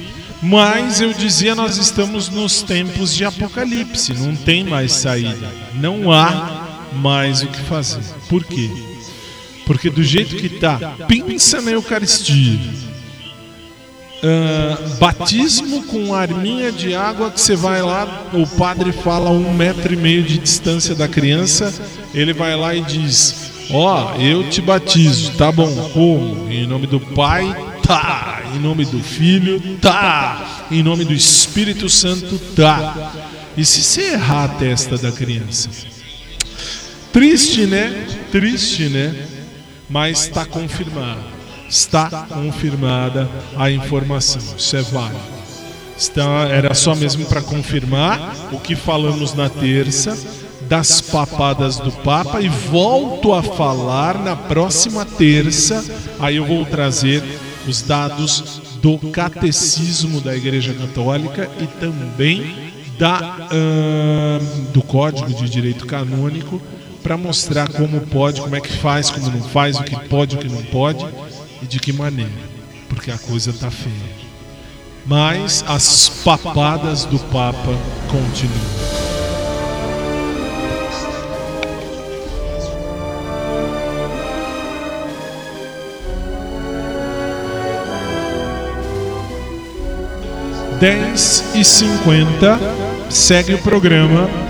Mas 0.42 1.00
eu 1.00 1.12
dizia, 1.12 1.54
nós 1.54 1.76
estamos 1.76 2.28
nos 2.30 2.62
tempos 2.62 3.14
de 3.14 3.24
apocalipse. 3.24 4.12
Não 4.12 4.34
tem 4.34 4.64
mais 4.64 4.90
saída. 4.90 5.48
Não 5.72 6.10
há 6.10 6.88
mais 6.92 7.42
o 7.42 7.46
que 7.46 7.60
fazer. 7.60 8.02
Por 8.28 8.42
quê? 8.42 8.68
Porque 9.66 9.88
do 9.88 10.02
jeito 10.02 10.34
que 10.34 10.48
tá, 10.48 10.96
pensa 11.06 11.62
na 11.62 11.70
Eucaristia. 11.70 12.58
Ah, 14.22 14.78
batismo 14.98 15.82
com 15.84 16.14
arminha 16.14 16.70
de 16.70 16.94
água 16.94 17.30
que 17.30 17.40
você 17.40 17.56
vai 17.56 17.80
lá, 17.80 18.26
o 18.34 18.46
padre 18.46 18.92
fala 18.92 19.30
um 19.30 19.54
metro 19.54 19.94
e 19.94 19.96
meio 19.96 20.22
de 20.22 20.38
distância 20.38 20.94
da 20.94 21.08
criança, 21.08 21.72
ele 22.12 22.34
vai 22.34 22.54
lá 22.54 22.74
e 22.74 22.82
diz: 22.82 23.50
Ó, 23.70 24.14
eu 24.16 24.48
te 24.50 24.60
batizo, 24.60 25.32
tá 25.32 25.50
bom? 25.50 25.90
Como? 25.94 26.50
Em 26.50 26.66
nome 26.66 26.86
do 26.86 27.00
Pai, 27.00 27.54
tá. 27.82 28.42
Em 28.54 28.58
nome 28.58 28.84
do 28.84 29.00
Filho, 29.00 29.78
tá. 29.80 30.66
Em 30.70 30.82
nome 30.82 31.04
do 31.04 31.14
Espírito 31.14 31.88
Santo, 31.88 32.38
tá. 32.54 33.12
E 33.56 33.64
se 33.64 33.82
você 33.82 34.12
errar 34.12 34.44
a 34.44 34.48
testa 34.48 34.98
da 34.98 35.10
criança? 35.10 35.70
Triste, 37.10 37.66
né? 37.66 38.06
Triste, 38.30 38.88
né? 38.88 39.26
Mas 39.88 40.24
está 40.24 40.44
confirmado. 40.44 41.39
Está 41.70 42.26
confirmada 42.28 43.30
a 43.56 43.70
informação. 43.70 44.42
Isso 44.58 44.76
é 44.76 44.82
válido. 44.82 45.20
Está, 45.96 46.48
era 46.48 46.74
só 46.74 46.96
mesmo 46.96 47.24
para 47.26 47.40
confirmar 47.40 48.34
o 48.50 48.58
que 48.58 48.74
falamos 48.74 49.34
na 49.34 49.48
terça 49.48 50.18
das 50.68 51.00
papadas 51.00 51.76
do 51.76 51.92
Papa 51.92 52.40
e 52.40 52.48
volto 52.48 53.32
a 53.32 53.40
falar 53.40 54.18
na 54.18 54.34
próxima 54.34 55.04
terça. 55.04 55.84
Aí 56.18 56.36
eu 56.36 56.44
vou 56.44 56.64
trazer 56.64 57.22
os 57.68 57.82
dados 57.82 58.60
do 58.82 58.98
catecismo 59.10 60.20
da 60.20 60.34
Igreja 60.36 60.74
Católica 60.74 61.48
e 61.60 61.66
também 61.78 62.72
da, 62.98 63.48
ahn, 63.52 64.72
do 64.72 64.82
Código 64.82 65.32
de 65.32 65.48
Direito 65.48 65.86
Canônico 65.86 66.60
para 67.00 67.16
mostrar 67.16 67.70
como 67.70 68.00
pode, 68.00 68.40
como 68.40 68.56
é 68.56 68.60
que 68.60 68.72
faz, 68.72 69.08
como 69.08 69.30
não 69.30 69.42
faz, 69.42 69.78
o 69.78 69.84
que 69.84 69.96
pode, 70.08 70.34
o 70.34 70.38
que 70.38 70.48
não 70.48 70.62
pode 70.64 71.06
e 71.62 71.66
de 71.66 71.78
que 71.78 71.92
maneira, 71.92 72.30
porque 72.88 73.10
a 73.10 73.18
coisa 73.18 73.52
tá 73.52 73.70
feia. 73.70 74.30
Mas 75.06 75.64
as 75.66 76.08
papadas 76.24 77.04
do 77.04 77.18
Papa 77.18 77.74
continuam. 78.10 79.00
Dez 90.78 91.44
e 91.54 91.62
cinquenta 91.62 92.58
segue 93.10 93.54
o 93.54 93.58
programa 93.58 94.49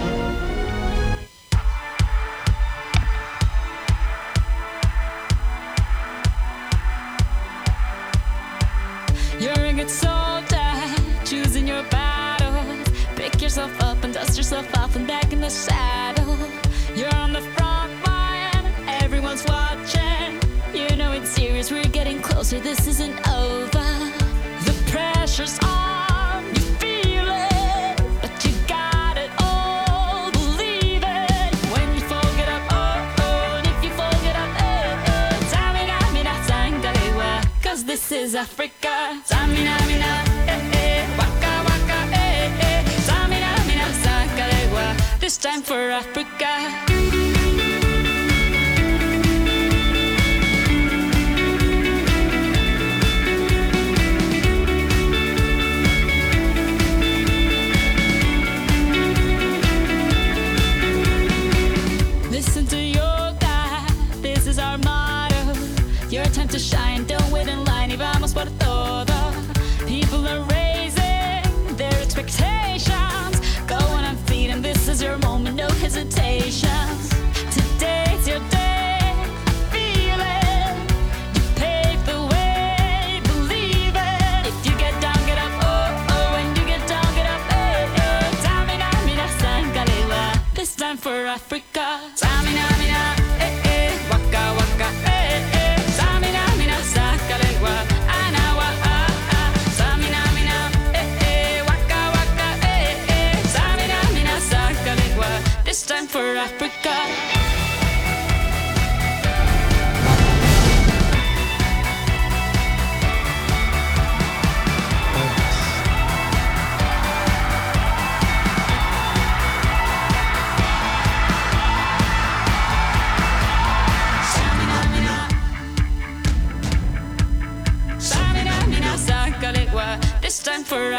is 38.31 38.37
Africa. 38.37 38.95
Tamina, 39.29 39.75
mina, 39.89 40.13
eh, 40.47 40.61
eh, 40.83 41.19
waka, 41.19 41.53
waka, 41.69 41.99
eh, 42.13 42.63
eh. 42.69 42.83
Tamina, 43.09 43.51
mina, 43.69 43.87
sangalewa, 44.03 44.87
This 45.21 45.37
time 45.39 45.63
for 45.63 45.81
Africa. 46.03 46.40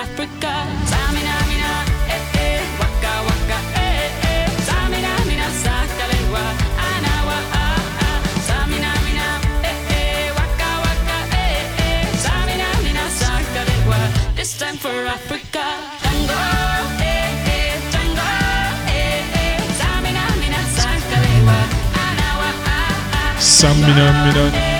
Samina, 0.01 1.35
mina, 1.47 1.69
eh, 2.09 2.39
eh. 2.41 2.61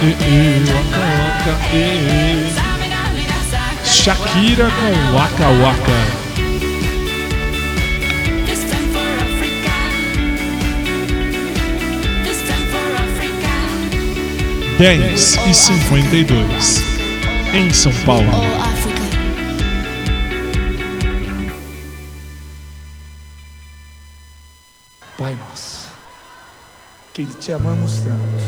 Eh, 0.03 0.61
waka, 0.73 0.99
waka, 0.99 1.53
eh, 1.71 2.57
eh. 2.57 2.70
Shakira 3.91 4.71
com 4.71 4.93
Waka 5.15 5.49
Waka. 5.61 5.99
For 12.71 12.89
Africa. 12.95 13.51
10 14.79 15.37
e 15.45 15.53
52 15.53 16.83
em 17.53 17.73
São 17.73 17.91
Paulo. 18.05 18.31
Oh. 18.33 18.61
Pai 25.21 25.35
nosso, 25.35 25.89
que 27.13 27.25
te 27.25 27.51
amamos 27.51 27.99
tanto. 27.99 28.41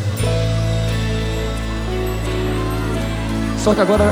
Só 3.62 3.76
que 3.76 3.82
agora, 3.82 4.12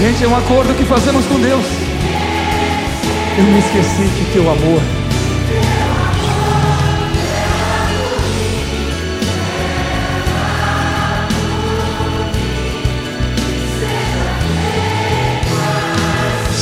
Gente, 0.00 0.24
é 0.24 0.28
um 0.28 0.34
acordo 0.34 0.74
que 0.74 0.84
fazemos 0.86 1.26
com 1.26 1.38
Deus. 1.38 1.62
Eu 3.36 3.44
me 3.44 3.58
esqueci 3.58 4.08
que 4.16 4.32
teu 4.32 4.50
amor 4.50 4.80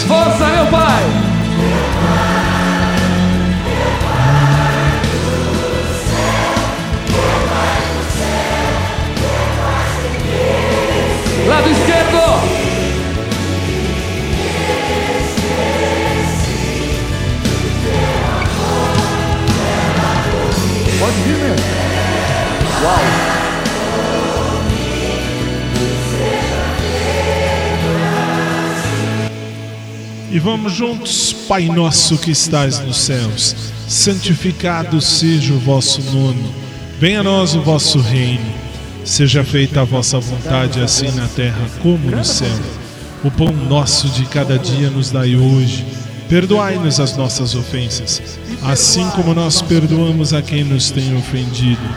Força, 0.09 0.47
meu 0.47 0.66
Pai! 0.66 1.03
Lado 11.47 11.68
esquerdo! 11.68 12.28
Pode 21.09 21.21
vir 21.23 21.39
mesmo. 21.39 21.67
Uau! 22.83 22.99
E 30.31 30.39
vamos 30.39 30.75
juntos, 30.75 31.33
Pai 31.49 31.65
nosso 31.69 32.19
que 32.19 32.31
estás 32.31 32.81
nos 32.81 32.99
céus, 32.99 33.57
santificado 33.89 35.01
seja 35.01 35.55
o 35.55 35.59
vosso 35.59 36.03
nome. 36.13 36.45
Venha 37.01 37.21
a 37.21 37.25
nós 37.25 37.55
o 37.55 37.63
vosso 37.63 37.99
reino. 38.01 38.53
Seja 39.03 39.43
feita 39.43 39.81
a 39.81 39.85
vossa 39.85 40.21
vontade, 40.21 40.83
assim 40.83 41.11
na 41.13 41.27
terra 41.29 41.71
como 41.83 42.11
no 42.11 42.23
céu. 42.23 42.59
O 43.25 43.31
pão 43.31 43.51
nosso 43.51 44.11
de 44.11 44.27
cada 44.27 44.59
dia 44.59 44.91
nos 44.91 45.11
dai 45.11 45.35
hoje. 45.37 45.87
Perdoai-nos 46.29 47.01
as 47.01 47.16
nossas 47.16 47.55
ofensas, 47.55 48.39
assim 48.62 49.09
como 49.11 49.35
nós 49.35 49.62
perdoamos 49.62 50.35
a 50.35 50.43
quem 50.43 50.62
nos 50.62 50.91
tem 50.91 51.16
ofendido. 51.16 51.89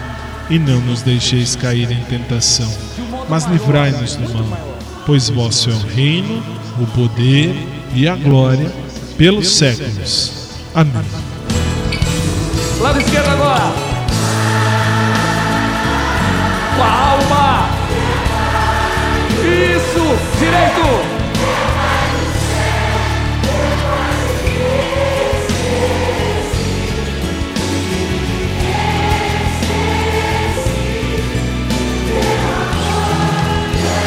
E 0.49 0.57
não 0.57 0.79
nos 0.82 1.01
deixeis 1.01 1.55
cair 1.55 1.91
em 1.91 2.03
tentação, 2.03 2.69
mas 3.29 3.45
livrai-nos 3.45 4.15
do 4.15 4.43
mal. 4.45 4.77
Pois 5.05 5.29
vosso 5.29 5.69
é 5.69 5.73
o 5.73 5.88
reino, 5.88 6.43
o 6.79 6.86
poder 6.88 7.55
e 7.93 8.07
a 8.07 8.15
glória 8.15 8.71
pelos 9.17 9.49
séculos. 9.49 10.49
Amém. 10.73 11.03
Lado 12.79 12.99
esquerdo 12.99 13.27
agora. 13.27 13.73
Com 16.75 16.84
a 16.84 17.11
alma. 17.11 17.69
Isso. 19.43 20.39
Direito. 20.39 21.20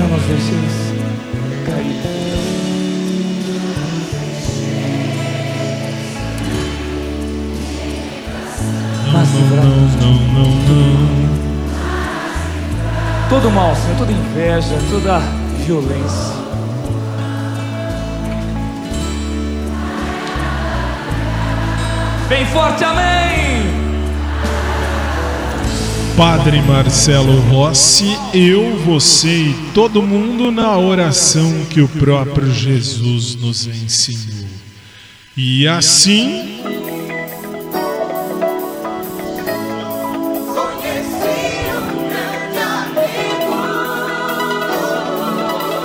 Não 0.00 0.08
nos 0.08 0.22
deixeis 0.24 0.94
cair. 1.66 1.98
Mas 9.12 9.28
livramos 9.34 9.94
Não, 9.96 10.12
não, 10.12 10.50
não. 10.50 11.28
todo 13.28 13.50
mal, 13.50 13.74
Senhor, 13.74 13.96
toda 13.98 14.12
inveja, 14.12 14.78
toda 14.90 15.18
violência. 15.64 16.38
Bem 22.28 22.44
forte, 22.46 22.84
amém! 22.84 23.47
Padre 26.18 26.60
Marcelo 26.62 27.38
Rossi, 27.42 28.18
eu, 28.34 28.76
você 28.78 29.28
e 29.28 29.54
todo 29.72 30.02
mundo 30.02 30.50
na 30.50 30.76
oração 30.76 31.64
que 31.70 31.80
o 31.80 31.86
próprio 31.86 32.52
Jesus 32.52 33.36
nos 33.36 33.68
ensinou. 33.68 34.48
E 35.36 35.68
assim, 35.68 36.60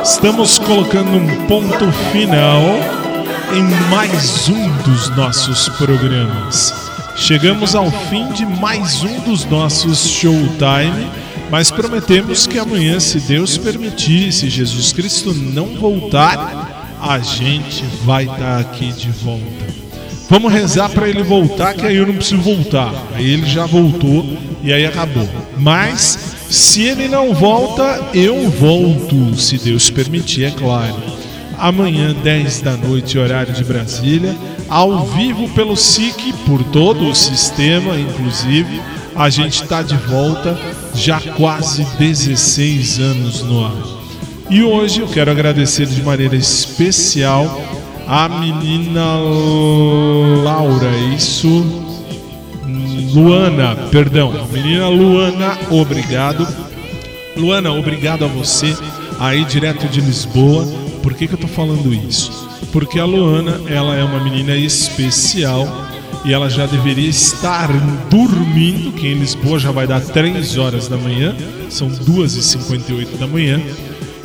estamos 0.04 0.58
colocando 0.58 1.16
um 1.16 1.46
ponto 1.46 1.92
final 2.12 2.64
em 3.56 3.92
mais 3.92 4.50
um 4.50 4.78
dos 4.82 5.16
nossos 5.16 5.70
programas. 5.78 6.83
Chegamos 7.16 7.76
ao 7.76 7.91
fim 8.09 8.28
de 8.34 8.45
mais 8.45 9.03
um 9.03 9.20
dos 9.20 9.45
nossos 9.45 10.07
Showtime, 10.09 11.07
mas 11.49 11.70
prometemos 11.70 12.47
que 12.47 12.57
amanhã, 12.57 12.99
se 12.99 13.20
Deus 13.20 13.57
permitir, 13.57 14.32
se 14.32 14.49
Jesus 14.49 14.91
Cristo 14.91 15.34
não 15.34 15.76
voltar, 15.76 16.97
a 16.99 17.20
gente 17.20 17.84
vai 18.03 18.24
estar 18.24 18.59
aqui 18.59 18.91
de 18.91 19.09
volta. 19.11 19.43
Vamos 20.28 20.51
rezar 20.51 20.89
para 20.89 21.07
ele 21.07 21.22
voltar, 21.22 21.76
que 21.76 21.86
aí 21.86 21.97
eu 21.97 22.07
não 22.07 22.16
preciso 22.16 22.41
voltar. 22.41 22.91
Aí 23.14 23.30
ele 23.30 23.45
já 23.45 23.66
voltou 23.66 24.26
e 24.64 24.74
aí 24.74 24.86
acabou. 24.86 25.30
Mas 25.57 26.36
se 26.49 26.82
ele 26.82 27.07
não 27.07 27.34
volta, 27.34 28.09
eu 28.14 28.49
volto, 28.49 29.36
se 29.36 29.57
Deus 29.59 29.89
permitir, 29.89 30.45
é 30.45 30.51
claro. 30.51 30.95
Amanhã, 31.59 32.16
10 32.24 32.61
da 32.61 32.76
noite, 32.76 33.18
horário 33.18 33.53
de 33.53 33.64
Brasília, 33.64 34.36
ao 34.70 35.05
vivo 35.05 35.47
pelo 35.49 35.76
SIC, 35.76 36.34
por 36.45 36.64
todo 36.66 37.07
o 37.07 37.16
sistema, 37.16 37.99
inclusive. 37.99 38.82
A 39.16 39.30
gente 39.30 39.61
está 39.64 39.82
de 39.82 39.95
volta, 39.95 40.57
já 40.95 41.20
quase 41.20 41.86
16 41.99 42.99
anos 42.99 43.43
no 43.43 43.66
ar. 43.66 43.76
E 44.49 44.64
hoje 44.64 45.01
eu 45.01 45.07
quero 45.07 45.32
agradecer 45.32 45.86
de 45.86 46.01
maneira 46.01 46.36
especial 46.36 47.61
a 48.07 48.28
menina 48.28 49.18
Laura, 50.43 50.89
isso. 51.16 51.66
Luana, 53.14 53.76
perdão, 53.91 54.34
menina 54.51 54.89
Luana, 54.89 55.57
obrigado. 55.70 56.47
Luana, 57.38 57.72
obrigado 57.72 58.26
a 58.26 58.28
você 58.28 58.76
aí 59.20 59.45
direto 59.45 59.88
de 59.88 60.01
Lisboa. 60.01 60.66
Por 61.01 61.14
que, 61.14 61.28
que 61.28 61.34
eu 61.34 61.39
tô 61.39 61.47
falando 61.47 61.93
isso? 61.93 62.53
Porque 62.72 62.99
a 62.99 63.05
Luana, 63.05 63.61
ela 63.68 63.95
é 63.95 64.03
uma 64.03 64.24
menina 64.24 64.55
especial 64.55 65.68
e 66.26 66.34
ela 66.34 66.49
já 66.49 66.66
deveria 66.66 67.09
estar 67.09 67.70
dormindo, 68.09 68.91
que 68.93 69.07
em 69.07 69.16
Lisboa 69.16 69.59
já 69.59 69.72
vai 69.72 69.86
dar 69.86 70.01
3 70.01 70.57
horas 70.57 70.88
da 70.88 70.97
manhã, 70.97 71.36
são 71.70 71.89
2h58 71.89 73.18
da 73.20 73.28
manhã. 73.28 73.61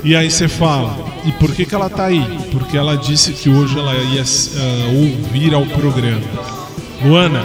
E 0.04 0.14
aí 0.14 0.30
você 0.30 0.46
fala, 0.46 0.96
e 1.24 1.32
por 1.32 1.52
que, 1.52 1.66
que 1.66 1.74
ela 1.74 1.90
tá 1.90 2.04
aí? 2.06 2.24
Porque 2.52 2.76
ela 2.76 2.96
disse 2.96 3.32
que 3.32 3.48
hoje 3.48 3.76
ela 3.76 3.94
ia 3.94 4.22
ah, 4.22 4.88
ouvir 4.92 5.52
ao 5.52 5.66
programa. 5.66 6.22
Luana, 7.04 7.44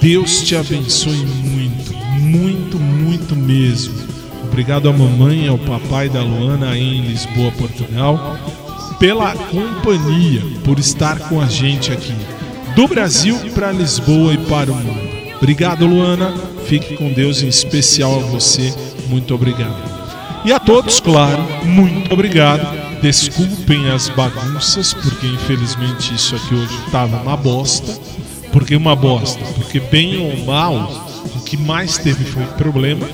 Deus 0.00 0.42
te 0.42 0.54
abençoe 0.54 1.16
muito, 1.16 1.94
muito, 2.20 2.78
muito 2.78 3.34
mesmo. 3.34 3.94
Obrigado 4.42 4.88
à 4.88 4.92
mamãe 4.92 5.46
e 5.46 5.48
ao 5.48 5.58
papai 5.58 6.10
da 6.10 6.22
Luana 6.22 6.70
aí 6.70 6.98
em 6.98 7.06
Lisboa, 7.06 7.50
Portugal, 7.52 8.38
pela 9.04 9.34
companhia, 9.34 10.40
por 10.64 10.78
estar 10.78 11.18
com 11.28 11.38
a 11.38 11.44
gente 11.44 11.92
aqui. 11.92 12.14
Do 12.74 12.88
Brasil 12.88 13.38
para 13.54 13.70
Lisboa 13.70 14.32
e 14.32 14.38
para 14.38 14.72
o 14.72 14.74
mundo. 14.74 14.98
Obrigado, 15.36 15.86
Luana. 15.86 16.32
Fique 16.64 16.96
com 16.96 17.12
Deus, 17.12 17.42
em 17.42 17.48
especial 17.48 18.14
a 18.14 18.22
você. 18.22 18.72
Muito 19.10 19.34
obrigado. 19.34 19.76
E 20.42 20.50
a 20.54 20.58
todos, 20.58 21.00
claro, 21.00 21.42
muito 21.64 22.14
obrigado. 22.14 22.66
Desculpem 23.02 23.90
as 23.90 24.08
bagunças, 24.08 24.94
porque 24.94 25.26
infelizmente 25.26 26.14
isso 26.14 26.34
aqui 26.36 26.54
hoje 26.54 26.74
estava 26.86 27.18
uma 27.18 27.36
bosta. 27.36 27.92
Por 28.50 28.64
que 28.64 28.74
uma 28.74 28.96
bosta? 28.96 29.44
Porque 29.54 29.80
bem 29.80 30.16
ou 30.16 30.46
mal, 30.46 31.06
o 31.36 31.40
que 31.40 31.58
mais 31.58 31.98
teve 31.98 32.24
foi 32.24 32.46
problema 32.56 33.06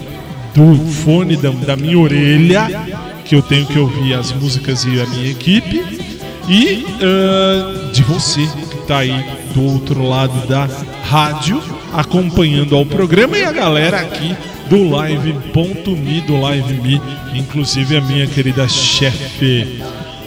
do 0.55 0.87
fone 0.87 1.37
da, 1.37 1.51
da 1.51 1.77
minha 1.77 1.99
orelha, 1.99 3.10
que 3.31 3.37
eu 3.37 3.43
tenho 3.43 3.65
que 3.65 3.79
ouvir 3.79 4.13
as 4.15 4.33
músicas 4.33 4.83
e 4.83 5.01
a 5.01 5.07
minha 5.07 5.31
equipe, 5.31 5.85
e 6.49 6.85
ah, 7.01 7.93
de 7.93 8.03
você 8.03 8.45
que 8.45 8.79
está 8.81 8.99
aí 8.99 9.25
do 9.55 9.63
outro 9.67 10.03
lado 10.03 10.49
da 10.49 10.69
rádio, 11.05 11.63
acompanhando 11.93 12.75
ao 12.75 12.85
programa, 12.85 13.39
e 13.39 13.45
a 13.45 13.53
galera 13.53 14.01
aqui 14.01 14.37
do 14.69 14.91
Live.me, 14.91 16.21
do 16.23 16.41
Live 16.41 16.75
Me, 16.81 17.01
inclusive 17.33 17.99
a 17.99 18.01
minha 18.01 18.27
querida 18.27 18.67
chefe, 18.67 19.81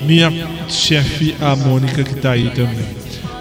minha 0.03 0.31
chefe, 0.69 1.35
a 1.41 1.57
Mônica, 1.57 2.05
que 2.05 2.13
está 2.13 2.31
aí 2.31 2.51
também. 2.51 2.85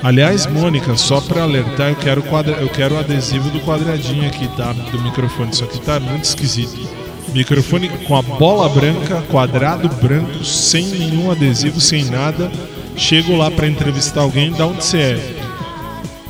Aliás, 0.02 0.44
Mônica, 0.44 0.96
só 0.96 1.20
para 1.20 1.44
alertar, 1.44 1.90
eu 1.90 1.96
quero, 1.96 2.22
quadra... 2.24 2.54
eu 2.54 2.68
quero 2.68 2.96
o 2.96 2.98
adesivo 2.98 3.48
do 3.50 3.60
quadradinho 3.60 4.26
aqui, 4.26 4.48
tá? 4.56 4.72
Do 4.72 5.00
microfone. 5.00 5.52
Isso 5.52 5.62
aqui 5.62 5.80
tá 5.80 6.00
muito 6.00 6.24
esquisito. 6.24 7.01
Microfone 7.34 7.88
com 8.06 8.16
a 8.16 8.22
bola 8.22 8.68
branca, 8.68 9.22
quadrado 9.30 9.88
branco, 9.88 10.44
sem 10.44 10.86
nenhum 10.86 11.30
adesivo, 11.30 11.80
sem 11.80 12.04
nada. 12.04 12.50
Chego 12.96 13.36
lá 13.36 13.50
para 13.50 13.66
entrevistar 13.66 14.20
alguém, 14.20 14.52
da 14.52 14.66
onde 14.66 14.84
você 14.84 14.98
é? 14.98 15.36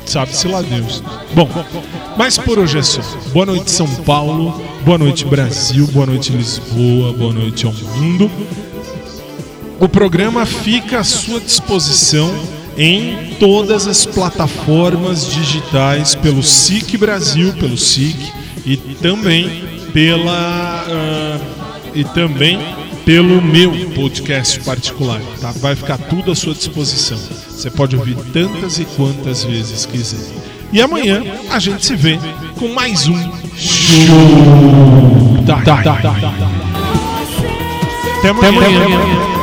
Sabe-se 0.05 0.47
lá 0.47 0.61
Deus. 0.61 1.03
Bom, 1.33 1.49
mas 2.17 2.37
por 2.37 2.59
hoje 2.59 2.77
é 2.77 2.83
só. 2.83 3.01
Boa 3.33 3.45
noite, 3.45 3.71
São 3.71 3.87
Paulo. 3.87 4.61
Boa 4.85 4.97
noite, 4.97 5.25
Brasil. 5.25 5.87
Boa 5.87 6.05
noite, 6.05 6.31
Lisboa. 6.31 7.13
Boa 7.13 7.33
noite 7.33 7.65
ao 7.65 7.73
mundo. 7.73 8.29
O 9.79 9.89
programa 9.89 10.45
fica 10.45 10.99
à 10.99 11.03
sua 11.03 11.39
disposição 11.39 12.33
em 12.77 13.35
todas 13.39 13.87
as 13.87 14.05
plataformas 14.05 15.29
digitais 15.31 16.15
pelo 16.15 16.41
SIC 16.41 16.97
Brasil, 16.97 17.53
pelo 17.53 17.77
SIC 17.77 18.17
e 18.65 18.77
também 18.77 19.72
pela 19.93 20.85
ah, 20.89 21.39
e 21.93 22.03
também 22.03 22.59
pelo 23.05 23.41
meu 23.41 23.71
podcast 23.91 24.59
particular, 24.61 25.21
tá? 25.39 25.51
Vai 25.57 25.75
ficar 25.75 25.97
tudo 25.97 26.31
à 26.31 26.35
sua 26.35 26.53
disposição. 26.53 27.17
Você 27.17 27.69
pode 27.69 27.95
ouvir 27.95 28.15
tantas 28.31 28.79
e 28.79 28.85
quantas 28.85 29.43
vezes 29.43 29.85
quiser. 29.85 30.19
E 30.71 30.81
amanhã 30.81 31.23
a 31.51 31.59
gente 31.59 31.85
se 31.85 31.95
vê 31.95 32.17
com 32.57 32.69
mais 32.69 33.07
um 33.07 33.31
show 33.55 33.97
da 35.45 35.57
Até 38.19 38.29
amanhã. 38.29 38.49
Tendo 38.51 39.42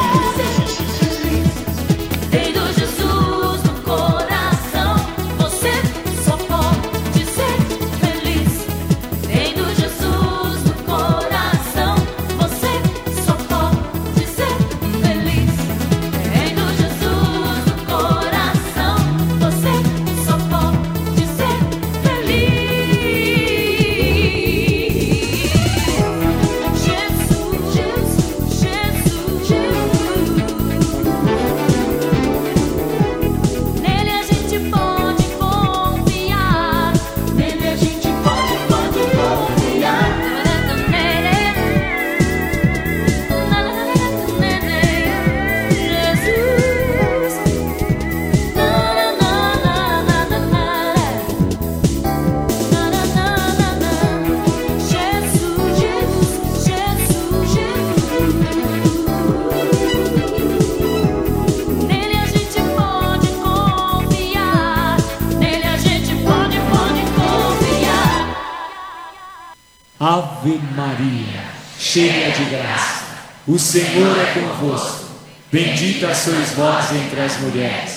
o 73.51 73.59
Senhor 73.59 74.17
é 74.19 74.33
convosco. 74.35 75.07
Bendita 75.51 76.15
sois 76.15 76.51
vós 76.51 76.93
entre 76.93 77.21
as 77.21 77.41
mulheres, 77.41 77.93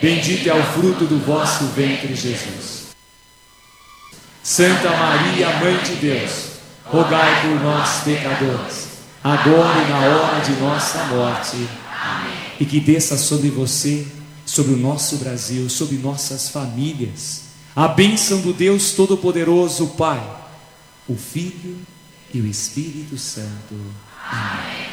bendito 0.00 0.48
é 0.48 0.54
o 0.54 0.62
fruto 0.62 1.04
do 1.04 1.18
vosso 1.18 1.64
ventre, 1.74 2.14
Jesus. 2.14 2.92
Santa 4.40 4.90
Maria, 4.90 5.48
Mãe 5.58 5.76
de 5.78 5.96
Deus, 5.96 6.32
rogai 6.84 7.42
por 7.42 7.60
nós, 7.60 8.02
pecadores, 8.04 8.86
agora 9.24 9.82
e 9.82 9.90
na 9.90 9.98
hora 9.98 10.40
de 10.44 10.52
nossa 10.60 11.04
morte. 11.06 11.56
Amém. 12.00 12.34
E 12.60 12.64
que 12.64 12.78
desça 12.78 13.16
sobre 13.16 13.50
você, 13.50 14.06
sobre 14.46 14.74
o 14.74 14.76
nosso 14.76 15.16
Brasil, 15.16 15.68
sobre 15.68 15.96
nossas 15.96 16.48
famílias, 16.48 17.42
a 17.74 17.88
bênção 17.88 18.40
do 18.40 18.52
Deus 18.52 18.92
Todo-Poderoso, 18.92 19.88
Pai 19.88 20.22
o 21.08 21.16
Filho 21.16 21.78
e 22.32 22.40
o 22.40 22.46
Espírito 22.46 23.18
Santo. 23.18 23.74
Amém. 24.32 24.88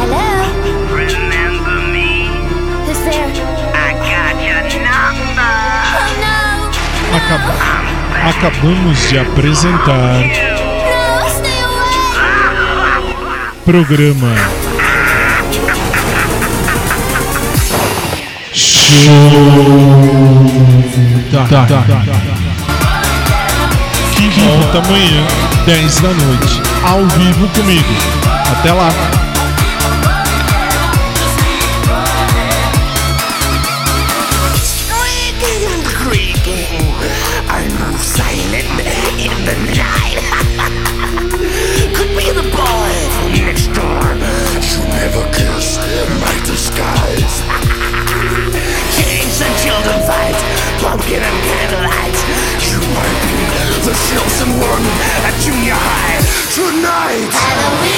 Hello? 0.00 0.26
Remember 0.92 1.78
me? 1.92 2.26
Who's 2.84 2.98
there? 3.04 3.30
I 3.74 3.94
got 4.02 4.42
your 4.42 4.62
number. 4.82 5.54
Oh 7.14 7.68
Acabamos 8.28 9.08
de 9.08 9.18
apresentar 9.20 10.24
programa 13.64 14.34
Show 18.88 19.12
da 21.30 21.44
que 24.30 24.40
volta 24.40 24.78
amanhã 24.78 25.26
10 25.66 26.00
da 26.00 26.08
noite 26.08 26.62
ao 26.82 27.04
vivo 27.06 27.46
comigo. 27.48 27.92
Até 28.50 28.72
lá. 28.72 28.88
lesson 54.38 54.60
one 54.60 54.82
at 55.26 55.34
junior 55.40 55.74
high 55.74 56.18
tonight. 56.54 57.97